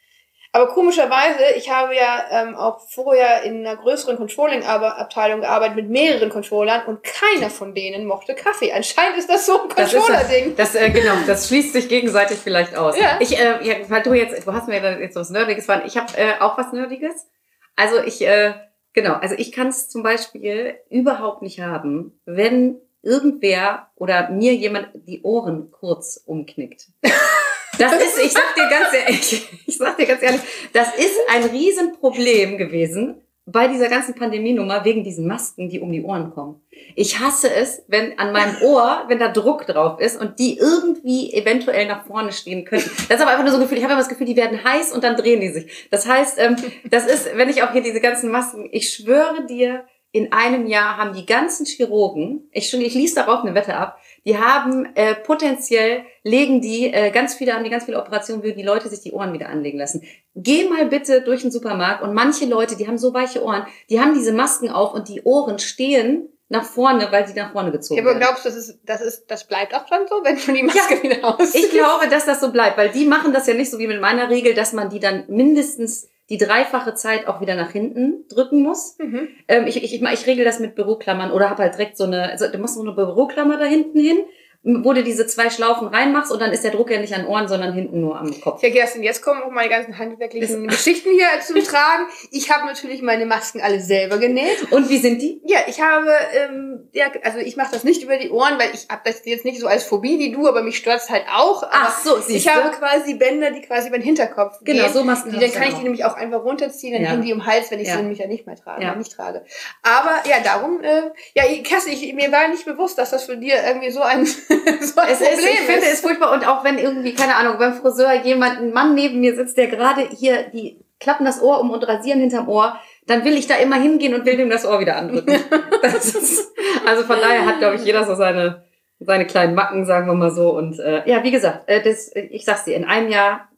[0.55, 6.31] Aber komischerweise, ich habe ja ähm, auch vorher in einer größeren Controlling-Abteilung gearbeitet mit mehreren
[6.31, 8.73] Controllern und keiner von denen mochte Kaffee.
[8.73, 10.55] Anscheinend ist das so ein Das ist das, Controller-Ding.
[10.55, 12.97] das äh, genau, das schließt sich gegenseitig vielleicht aus.
[12.97, 13.19] Ja.
[13.19, 15.89] Ich, äh, ja, weil du jetzt, du hast mir jetzt was Nerdiges verraten.
[15.89, 17.27] Ich habe äh, auch was Nerdiges.
[17.75, 18.55] Also ich, äh,
[18.93, 24.91] genau, also ich kann es zum Beispiel überhaupt nicht haben, wenn irgendwer oder mir jemand
[24.95, 26.87] die Ohren kurz umknickt.
[27.79, 30.41] Das ist, ich sag dir ganz ehrlich, ich sag dir ganz ehrlich,
[30.72, 36.03] das ist ein Riesenproblem gewesen, bei dieser ganzen Pandemienummer wegen diesen Masken, die um die
[36.03, 36.62] Ohren kommen.
[36.95, 41.31] Ich hasse es, wenn an meinem Ohr, wenn da Druck drauf ist und die irgendwie
[41.33, 42.91] eventuell nach vorne stehen könnten.
[43.09, 44.64] Das ist aber einfach nur so ein Gefühl, ich habe immer das Gefühl, die werden
[44.64, 45.89] heiß und dann drehen die sich.
[45.91, 46.57] Das heißt, ähm,
[46.89, 49.85] das ist, wenn ich auch hier diese ganzen Masken, ich schwöre dir,
[50.15, 53.99] in einem Jahr haben die ganzen Chirurgen, ich, schon, ich ließ darauf eine Wette ab,
[54.25, 58.57] die haben äh, potenziell, legen die äh, ganz viele, haben die ganz viele Operationen, würden
[58.57, 60.05] die Leute sich die Ohren wieder anlegen lassen.
[60.37, 64.01] Geh mal bitte durch den Supermarkt und manche Leute, die haben so weiche Ohren, die
[64.01, 67.97] haben diese Masken auf und die Ohren stehen nach vorne, weil sie nach vorne gezogen
[67.97, 68.07] werden.
[68.07, 70.53] Ja, aber glaubst du, das ist, das ist, das bleibt auch dann so, wenn du
[70.53, 71.57] die Maske ja, wieder aus?
[71.57, 74.01] Ich glaube, dass das so bleibt, weil die machen das ja nicht so wie mit
[74.01, 78.62] meiner Regel, dass man die dann mindestens die dreifache Zeit auch wieder nach hinten drücken
[78.62, 78.97] muss.
[78.99, 79.29] Mhm.
[79.47, 82.31] Ähm, ich, ich, ich, ich regel das mit Büroklammern oder habe halt direkt so eine,
[82.31, 84.18] also du machst so eine Büroklammer da hinten hin
[84.65, 87.49] wo du diese zwei Schlaufen reinmachst und dann ist der Druck ja nicht an Ohren,
[87.49, 88.62] sondern hinten nur am Kopf.
[88.62, 92.05] Ja, Kerstin, jetzt kommen auch meine ganzen handwerklichen Geschichten hier zum Tragen.
[92.31, 94.73] Ich habe natürlich meine Masken alle selber genäht.
[94.73, 95.43] Und wie sind die?
[95.45, 98.89] Ja, ich habe, ähm, ja, also ich mache das nicht über die Ohren, weil ich
[98.89, 101.62] habe das jetzt nicht so als Phobie wie du, aber mich stört's halt auch.
[101.62, 105.05] Aber Ach so, siehst Ich habe quasi Bänder, die quasi über den Hinterkopf Genau, so
[105.05, 107.11] Masken die, Dann kann ich die nämlich auch einfach runterziehen, dann ja.
[107.11, 107.97] hängen die um Hals, wenn ich ja.
[107.97, 108.95] sie nämlich ja nicht mehr trage, ja.
[108.95, 109.45] nicht trage.
[109.83, 113.57] Aber ja, darum, äh, ja, Kerstin, ich, mir war nicht bewusst, dass das für dir
[113.67, 114.27] irgendwie so ein,
[114.81, 116.33] so ein ist, ich finde es furchtbar.
[116.33, 119.69] Und auch wenn irgendwie, keine Ahnung, beim Friseur jemand, ein Mann neben mir sitzt, der
[119.69, 123.57] gerade hier, die klappen das Ohr um und rasieren hinterm Ohr, dann will ich da
[123.57, 125.35] immer hingehen und will dem das Ohr wieder andrücken.
[125.83, 126.53] ist,
[126.87, 128.65] also von daher hat, glaube ich, jeder so seine,
[129.01, 130.57] seine kleinen Macken, sagen wir mal so.
[130.57, 133.49] Und äh, ja, wie gesagt, äh, das, ich sag's dir, in einem Jahr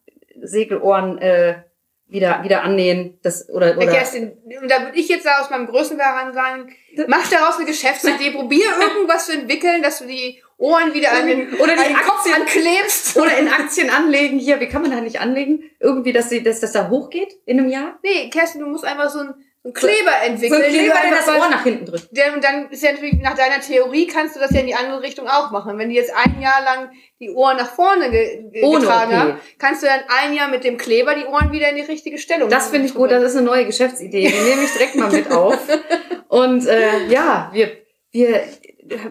[0.40, 1.56] Segelohren äh,
[2.08, 3.18] wieder, wieder annähen.
[3.22, 6.74] Das, oder, oder Kerstin, und da würde ich jetzt aus meinem Größenwahn sagen,
[7.08, 11.54] mach daraus eine Geschäftsidee, probier irgendwas zu entwickeln, dass du die Ohren wieder an den,
[11.54, 13.16] oder die an Kopf anklebst.
[13.16, 14.38] Oder in Aktien anlegen.
[14.38, 15.64] Hier, wie kann man da nicht anlegen?
[15.80, 17.98] Irgendwie, dass, sie, dass das da hochgeht in einem Jahr?
[18.02, 19.34] Nee, Kerstin, du musst einfach so ein
[19.66, 20.60] einen Kleber entwickeln.
[20.60, 22.16] So ein Kleber, der das Ohr nach hinten drückt.
[22.16, 24.74] Der, und dann ist ja natürlich, nach deiner Theorie kannst du das ja in die
[24.74, 25.76] andere Richtung auch machen.
[25.76, 26.90] Wenn die jetzt ein Jahr lang
[27.20, 29.16] die Ohren nach vorne ge Ohne getragen okay.
[29.16, 32.18] haben, kannst du dann ein Jahr mit dem Kleber die Ohren wieder in die richtige
[32.18, 34.28] Stellung Das finde ich gut, das ist eine neue Geschäftsidee.
[34.28, 35.58] Die nehme ich direkt mal mit auf.
[36.28, 37.72] Und äh, ja, wir,
[38.12, 38.42] wir,